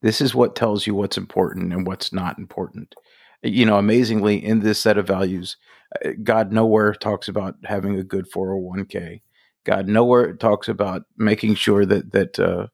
This 0.00 0.20
is 0.20 0.34
what 0.34 0.56
tells 0.56 0.86
you 0.86 0.94
what's 0.94 1.18
important 1.18 1.72
and 1.72 1.86
what's 1.86 2.12
not 2.12 2.38
important 2.38 2.94
you 3.42 3.66
know, 3.66 3.78
amazingly, 3.78 4.44
in 4.44 4.60
this 4.60 4.80
set 4.80 4.98
of 4.98 5.06
values, 5.06 5.56
uh, 6.04 6.10
God 6.22 6.52
nowhere 6.52 6.94
talks 6.94 7.28
about 7.28 7.56
having 7.64 7.98
a 7.98 8.04
good 8.04 8.30
401k. 8.30 9.20
God 9.64 9.88
nowhere 9.88 10.34
talks 10.34 10.68
about 10.68 11.02
making 11.16 11.54
sure 11.56 11.84
that 11.86 12.12
that 12.12 12.38
uh, 12.38 12.68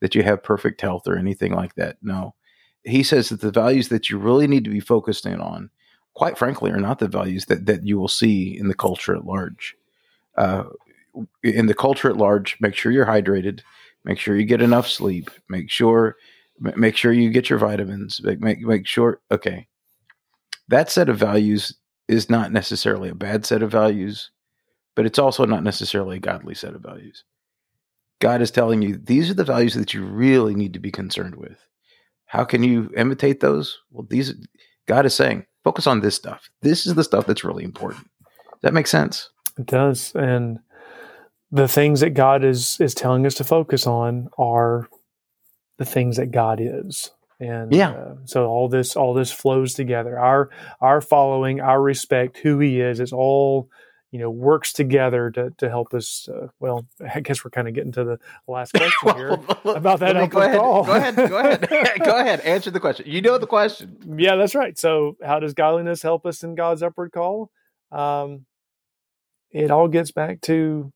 that 0.00 0.14
you 0.14 0.22
have 0.22 0.42
perfect 0.42 0.80
health 0.80 1.06
or 1.06 1.16
anything 1.16 1.52
like 1.52 1.74
that. 1.76 1.96
No, 2.02 2.34
He 2.84 3.02
says 3.02 3.28
that 3.30 3.40
the 3.40 3.50
values 3.50 3.88
that 3.88 4.10
you 4.10 4.18
really 4.18 4.46
need 4.46 4.64
to 4.64 4.70
be 4.70 4.80
focused 4.80 5.26
in 5.26 5.40
on, 5.40 5.70
quite 6.14 6.38
frankly, 6.38 6.70
are 6.70 6.80
not 6.80 6.98
the 6.98 7.08
values 7.08 7.46
that 7.46 7.66
that 7.66 7.86
you 7.86 7.98
will 7.98 8.08
see 8.08 8.56
in 8.58 8.68
the 8.68 8.74
culture 8.74 9.14
at 9.14 9.24
large. 9.26 9.76
Uh, 10.36 10.64
in 11.42 11.66
the 11.66 11.74
culture 11.74 12.08
at 12.08 12.16
large, 12.16 12.56
make 12.60 12.74
sure 12.74 12.92
you're 12.92 13.06
hydrated, 13.06 13.60
make 14.04 14.18
sure 14.18 14.36
you 14.36 14.44
get 14.44 14.62
enough 14.62 14.88
sleep, 14.88 15.30
make 15.48 15.70
sure 15.70 16.16
make 16.58 16.96
sure 16.96 17.12
you 17.12 17.30
get 17.30 17.50
your 17.50 17.58
vitamins, 17.58 18.20
make 18.22 18.40
make, 18.40 18.60
make 18.60 18.86
sure 18.86 19.20
okay 19.30 19.66
that 20.70 20.90
set 20.90 21.08
of 21.08 21.18
values 21.18 21.74
is 22.08 22.30
not 22.30 22.52
necessarily 22.52 23.08
a 23.08 23.14
bad 23.14 23.44
set 23.44 23.62
of 23.62 23.70
values, 23.70 24.30
but 24.96 25.06
it's 25.06 25.18
also 25.18 25.44
not 25.44 25.62
necessarily 25.62 26.16
a 26.16 26.20
godly 26.20 26.54
set 26.54 26.74
of 26.74 26.82
values. 26.82 27.24
God 28.20 28.42
is 28.42 28.50
telling 28.50 28.82
you 28.82 28.96
these 28.96 29.30
are 29.30 29.34
the 29.34 29.44
values 29.44 29.74
that 29.74 29.94
you 29.94 30.04
really 30.04 30.54
need 30.54 30.72
to 30.74 30.80
be 30.80 30.90
concerned 30.90 31.36
with. 31.36 31.58
How 32.26 32.44
can 32.44 32.62
you 32.62 32.90
imitate 32.96 33.40
those? 33.40 33.78
Well, 33.90 34.06
these 34.08 34.34
God 34.86 35.06
is 35.06 35.14
saying, 35.14 35.46
focus 35.64 35.86
on 35.86 36.00
this 36.00 36.14
stuff. 36.14 36.48
This 36.62 36.86
is 36.86 36.94
the 36.94 37.04
stuff 37.04 37.26
that's 37.26 37.44
really 37.44 37.64
important. 37.64 38.04
Does 38.04 38.62
that 38.62 38.74
makes 38.74 38.90
sense? 38.90 39.30
It 39.58 39.66
does. 39.66 40.12
And 40.14 40.58
the 41.50 41.68
things 41.68 42.00
that 42.00 42.10
God 42.10 42.44
is 42.44 42.78
is 42.80 42.94
telling 42.94 43.26
us 43.26 43.34
to 43.36 43.44
focus 43.44 43.86
on 43.86 44.28
are 44.38 44.88
the 45.78 45.84
things 45.84 46.16
that 46.16 46.30
God 46.30 46.60
is 46.60 47.10
and 47.40 47.72
yeah. 47.72 47.90
uh, 47.90 48.14
so 48.26 48.46
all 48.46 48.68
this 48.68 48.96
all 48.96 49.14
this 49.14 49.32
flows 49.32 49.74
together. 49.74 50.18
Our 50.18 50.50
our 50.80 51.00
following 51.00 51.60
our 51.60 51.80
respect 51.80 52.38
who 52.38 52.58
he 52.58 52.80
is 52.80 53.00
is 53.00 53.12
all 53.12 53.70
you 54.10 54.18
know 54.18 54.30
works 54.30 54.72
together 54.72 55.30
to, 55.30 55.50
to 55.58 55.68
help 55.68 55.94
us 55.94 56.28
uh, 56.28 56.48
well 56.58 56.84
i 57.14 57.20
guess 57.20 57.44
we're 57.44 57.50
kind 57.50 57.68
of 57.68 57.74
getting 57.74 57.92
to 57.92 58.04
the 58.04 58.18
last 58.48 58.72
question 58.74 59.16
here 59.16 59.38
about 59.64 60.00
that 60.00 60.30
go 60.30 60.40
ahead, 60.40 60.58
call. 60.58 60.84
go 60.84 60.94
ahead 60.94 61.16
go 61.16 61.38
ahead 61.38 61.68
go 62.04 62.18
ahead 62.18 62.40
answer 62.40 62.70
the 62.70 62.80
question. 62.80 63.06
You 63.08 63.22
know 63.22 63.38
the 63.38 63.46
question. 63.46 64.16
Yeah 64.18 64.36
that's 64.36 64.54
right. 64.54 64.78
So 64.78 65.16
how 65.24 65.38
does 65.38 65.54
godliness 65.54 66.02
help 66.02 66.26
us 66.26 66.42
in 66.42 66.54
god's 66.54 66.82
upward 66.82 67.12
call? 67.12 67.50
Um, 67.92 68.46
it 69.50 69.70
all 69.70 69.88
gets 69.88 70.12
back 70.12 70.40
to 70.42 70.92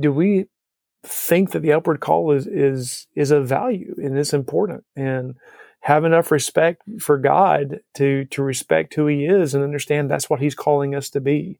do 0.00 0.12
we 0.12 0.46
think 1.06 1.52
that 1.52 1.60
the 1.60 1.72
upward 1.72 2.00
call 2.00 2.32
is 2.32 2.46
is 2.46 3.06
is 3.14 3.30
of 3.30 3.48
value 3.48 3.94
and 3.98 4.18
it's 4.18 4.32
important 4.32 4.84
and 4.94 5.36
have 5.80 6.04
enough 6.04 6.32
respect 6.32 6.82
for 7.00 7.16
God 7.16 7.80
to 7.94 8.24
to 8.26 8.42
respect 8.42 8.94
who 8.94 9.06
He 9.06 9.24
is 9.24 9.54
and 9.54 9.62
understand 9.62 10.10
that's 10.10 10.28
what 10.28 10.40
He's 10.40 10.54
calling 10.54 10.94
us 10.94 11.10
to 11.10 11.20
be. 11.20 11.58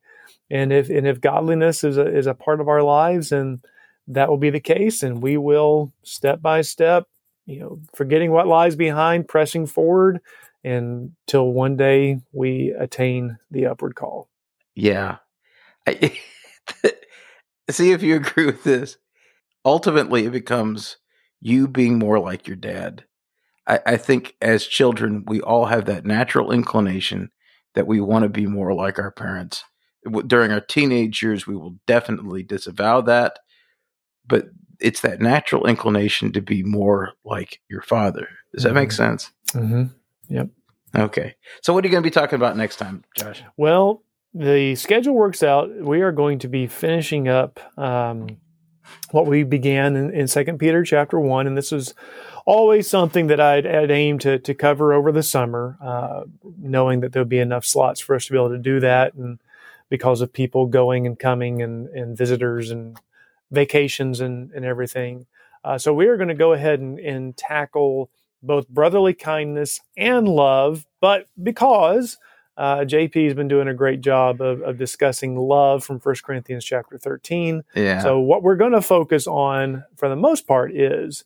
And 0.51 0.73
if 0.73 0.91
and 0.91 1.07
if 1.07 1.21
godliness 1.21 1.85
is 1.85 1.97
a 1.97 2.07
is 2.07 2.27
a 2.27 2.35
part 2.35 2.61
of 2.61 2.69
our 2.69 2.83
lives, 2.83 3.33
and 3.33 3.65
that 4.09 4.29
will 4.29 4.37
be 4.37 4.51
the 4.51 4.61
case, 4.61 5.03
and 5.03 5.23
we 5.23 5.37
will 5.37 5.93
step 6.03 6.43
by 6.43 6.63
step, 6.63 7.07
you 7.47 7.61
know, 7.61 7.81
forgetting 7.95 8.33
what 8.33 8.47
lies 8.47 8.77
behind, 8.77 9.29
pressing 9.29 9.67
forward, 9.67 10.21
until 10.65 11.53
one 11.53 11.77
day 11.77 12.21
we 12.33 12.75
attain 12.77 13.39
the 13.51 13.67
upward 13.67 13.95
call. 13.95 14.29
Yeah. 14.75 15.19
I, 15.87 16.19
see 17.71 17.93
if 17.93 18.03
you 18.03 18.17
agree 18.17 18.47
with 18.47 18.65
this. 18.65 18.97
Ultimately, 19.67 20.25
it 20.25 20.31
becomes 20.31 20.97
you 21.41 21.69
being 21.69 21.99
more 21.99 22.19
like 22.19 22.47
your 22.47 22.57
dad 22.57 23.05
I, 23.67 23.81
I 23.87 23.97
think 23.97 24.37
as 24.41 24.67
children, 24.67 25.25
we 25.27 25.41
all 25.41 25.67
have 25.67 25.87
that 25.87 26.05
natural 26.05 26.53
inclination 26.53 27.31
that 27.75 27.87
we 27.87 28.01
want 28.01 28.23
to 28.23 28.29
be 28.29 28.47
more 28.47 28.73
like 28.73 28.99
our 28.99 29.11
parents. 29.11 29.65
During 30.27 30.53
our 30.53 30.61
teenage 30.61 31.23
years, 31.23 31.47
we 31.47 31.57
will 31.57 31.77
definitely 31.87 32.43
disavow 32.43 33.01
that, 33.03 33.41
but 34.27 34.47
it's 34.79 35.01
that 35.01 35.21
natural 35.21 35.67
inclination 35.67 36.33
to 36.33 36.41
be 36.41 36.63
more 36.63 37.13
like 37.25 37.61
your 37.69 37.83
father. 37.83 38.29
Does 38.55 38.63
that 38.63 38.71
mm-hmm. 38.71 38.77
make 38.77 38.93
sense? 38.93 39.33
Mm-hmm. 39.49 39.85
Yep. 40.29 40.49
Okay. 40.97 41.35
So, 41.63 41.75
what 41.75 41.85
are 41.85 41.89
you 41.89 41.93
going 41.93 42.03
to 42.03 42.07
be 42.07 42.13
talking 42.13 42.37
about 42.37 42.57
next 42.57 42.77
time, 42.77 43.05
Josh? 43.17 43.43
Well, 43.57 44.03
the 44.33 44.77
schedule 44.77 45.15
works 45.15 45.43
out. 45.43 45.71
We 45.75 46.03
are 46.03 46.13
going 46.13 46.39
to 46.41 46.49
be 46.49 46.67
finishing 46.67 47.27
up 47.27 47.59
um, 47.79 48.39
what 49.11 49.27
we 49.27 49.43
began 49.43 49.97
in, 49.97 50.13
in 50.13 50.29
Second 50.29 50.59
Peter 50.59 50.85
chapter 50.85 51.19
one, 51.19 51.47
and 51.47 51.57
this 51.57 51.73
is 51.73 51.95
always 52.45 52.89
something 52.89 53.27
that 53.27 53.41
I'd, 53.41 53.67
I'd 53.67 53.91
aim 53.91 54.19
to, 54.21 54.39
to 54.39 54.55
cover 54.55 54.93
over 54.93 55.11
the 55.13 55.23
summer, 55.23 55.77
uh, 55.83 56.23
knowing 56.59 57.01
that 57.01 57.13
there'll 57.13 57.29
be 57.29 57.39
enough 57.39 57.65
slots 57.65 58.01
for 58.01 58.15
us 58.15 58.27
to 58.27 58.33
be 58.33 58.39
able 58.39 58.51
to 58.51 58.59
do 58.59 58.81
that. 58.81 59.15
And 59.15 59.39
because 59.89 60.21
of 60.21 60.33
people 60.33 60.67
going 60.67 61.07
and 61.07 61.19
coming 61.19 61.63
and, 61.63 61.89
and 61.89 62.17
visitors 62.17 62.71
and 62.71 62.99
vacations 63.51 64.21
and, 64.21 64.51
and 64.53 64.65
everything. 64.65 65.27
Uh, 65.65 65.79
so 65.79 65.95
we 65.95 66.07
are 66.07 66.17
going 66.17 66.29
to 66.29 66.35
go 66.35 66.53
ahead 66.53 66.81
and, 66.81 66.99
and 66.99 67.37
tackle 67.37 68.11
both 68.43 68.69
brotherly 68.69 69.15
kindness 69.15 69.81
and 69.97 70.29
love, 70.29 70.87
but 71.01 71.27
because 71.43 72.19
uh, 72.57 72.79
JP 72.79 73.25
has 73.25 73.35
been 73.35 73.49
doing 73.49 73.69
a 73.69 73.75
great 73.75 74.01
job 74.01 74.41
of, 74.41 74.63
of 74.63 74.79
discussing 74.79 75.37
love 75.37 75.85
from 75.85 75.99
1 75.99 76.15
Corinthians 76.25 76.65
chapter 76.65 76.97
13. 76.97 77.63
Yeah. 77.75 78.03
So 78.03 78.19
what 78.19 78.43
we're 78.43 78.57
going 78.57 78.73
to 78.73 78.83
focus 78.83 79.27
on 79.27 79.85
for 79.97 80.09
the 80.09 80.17
most 80.17 80.47
part 80.47 80.75
is 80.75 81.25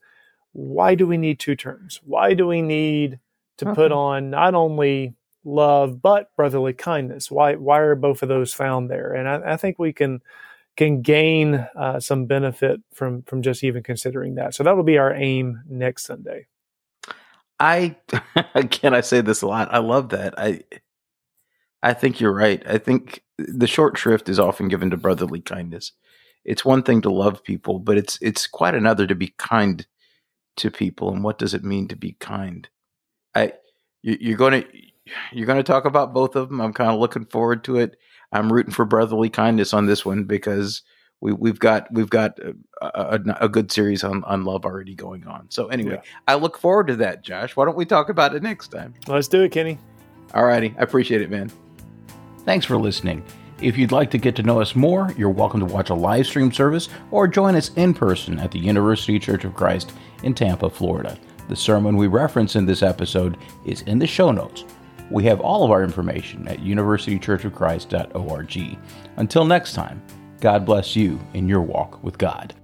why 0.53 0.95
do 0.95 1.07
we 1.07 1.17
need 1.17 1.39
two 1.39 1.55
terms? 1.55 2.01
Why 2.05 2.35
do 2.35 2.47
we 2.47 2.63
need 2.63 3.21
to 3.59 3.69
okay. 3.69 3.75
put 3.75 3.93
on 3.93 4.31
not 4.31 4.55
only 4.55 5.15
love 5.45 6.03
but 6.03 6.35
brotherly 6.37 6.73
kindness? 6.73 7.31
Why 7.31 7.55
why 7.55 7.79
are 7.79 7.95
both 7.95 8.23
of 8.23 8.29
those 8.29 8.53
found 8.53 8.91
there? 8.91 9.15
And 9.15 9.29
I, 9.29 9.53
I 9.53 9.57
think 9.57 9.79
we 9.79 9.93
can 9.93 10.21
can 10.77 11.03
gain 11.03 11.67
uh, 11.77 12.01
some 12.01 12.27
benefit 12.27 12.81
from 12.93 13.23
from 13.23 13.43
just 13.43 13.63
even 13.63 13.85
considering 13.85 14.35
that. 14.35 14.55
So 14.55 14.65
that 14.65 14.77
will 14.77 14.83
be 14.83 14.99
our 14.99 15.15
aim 15.15 15.63
next 15.69 16.07
Sunday. 16.07 16.47
I 17.61 17.95
again 18.55 18.95
I 18.95 19.03
say 19.03 19.21
this 19.21 19.43
a 19.43 19.47
lot. 19.47 19.73
I 19.73 19.79
love 19.79 20.09
that. 20.09 20.37
I 20.37 20.63
I 21.83 21.95
think 21.95 22.21
you're 22.21 22.35
right. 22.35 22.63
I 22.67 22.79
think 22.79 23.23
the 23.39 23.67
short 23.67 23.97
shrift 23.97 24.29
is 24.29 24.39
often 24.39 24.69
given 24.69 24.91
to 24.91 24.97
brotherly 24.97 25.41
kindness. 25.41 25.93
It's 26.45 26.65
one 26.65 26.83
thing 26.83 27.03
to 27.03 27.11
love 27.11 27.43
people, 27.43 27.79
but 27.79 27.97
it's 27.97 28.19
it's 28.21 28.47
quite 28.47 28.75
another 28.75 29.07
to 29.07 29.15
be 29.15 29.35
kind 29.39 29.87
to 30.57 30.71
people. 30.71 31.13
And 31.13 31.25
what 31.25 31.39
does 31.39 31.55
it 31.55 31.65
mean 31.65 31.89
to 31.89 31.97
be 31.97 32.13
kind? 32.13 32.69
I 33.35 33.55
you, 34.03 34.35
are 34.35 34.39
going 34.39 34.63
to 34.63 34.69
you're 35.33 35.47
going 35.47 35.59
to 35.59 35.63
talk 35.63 35.85
about 35.85 36.15
both 36.15 36.37
of 36.37 36.49
them 36.49 36.61
i'm 36.61 36.73
kind 36.73 36.91
of 36.91 37.01
looking 37.01 37.27
forward 37.27 37.65
to 37.65 37.77
it. 37.77 37.97
I'm 38.33 38.53
rooting 38.53 38.73
for 38.73 38.85
brotherly 38.85 39.29
kindness 39.29 39.75
on 39.75 39.87
this 39.87 40.05
one 40.05 40.25
because 40.25 40.83
we, 41.21 41.33
we've 41.33 41.59
got 41.59 41.93
we've 41.93 42.11
got 42.11 42.39
a, 42.39 42.55
a, 42.83 43.21
a 43.43 43.49
good 43.49 43.73
series 43.73 44.05
on, 44.05 44.23
on 44.25 44.45
love 44.45 44.65
already 44.65 44.95
going 44.95 45.27
on. 45.27 45.51
So 45.51 45.67
anyway 45.69 45.95
yeah. 45.95 46.11
i 46.29 46.35
look 46.37 46.59
forward 46.59 46.87
to 46.89 46.97
that 46.97 47.23
josh. 47.23 47.57
Why 47.57 47.65
don't 47.65 47.77
we 47.77 47.85
talk 47.85 48.09
about 48.09 48.35
it 48.35 48.43
next 48.43 48.69
time? 48.69 48.95
Let's 49.07 49.29
do 49.29 49.43
it 49.43 49.53
kenny. 49.53 49.79
All 50.33 50.45
righty. 50.45 50.75
I 50.79 50.83
appreciate 50.83 51.23
it 51.23 51.31
man 51.31 51.51
thanks 52.45 52.67
for 52.67 52.77
listening 52.77 53.25
If 53.61 53.77
you'd 53.77 53.93
like 53.93 54.11
to 54.13 54.19
get 54.19 54.35
to 54.37 54.43
know 54.43 54.61
us 54.61 54.75
more, 54.75 55.13
you're 55.19 55.29
welcome 55.29 55.61
to 55.61 55.67
watch 55.67 55.91
a 55.91 55.95
live 55.95 56.27
stream 56.27 56.51
service 56.51 56.89
or 57.11 57.29
join 57.29 57.57
us 57.57 57.73
in 57.77 57.93
person 57.93 58.39
at 58.39 58.51
the 58.51 58.59
University 58.59 59.19
Church 59.19 59.45
of 59.45 59.55
Christ 59.55 59.93
in 60.23 60.33
Tampa, 60.33 60.71
Florida. 60.71 61.19
The 61.49 61.57
sermon 61.57 61.97
we 61.97 62.07
reference 62.07 62.57
in 62.57 62.65
this 62.65 62.83
episode 62.83 63.37
is 63.67 63.83
in 63.83 63.99
the 63.99 64.07
show 64.07 64.31
notes. 64.31 64.65
We 65.11 65.25
have 65.25 65.41
all 65.41 65.65
of 65.65 65.71
our 65.71 65.83
information 65.83 66.49
at 66.49 66.61
universitychurchofchrist.org. 66.61 68.79
Until 69.17 69.45
next 69.45 69.75
time, 69.75 70.03
God 70.41 70.65
bless 70.65 70.97
you 70.97 71.21
in 71.35 71.49
your 71.49 71.63
walk 71.63 72.03
with 72.03 72.17
God. 72.17 72.55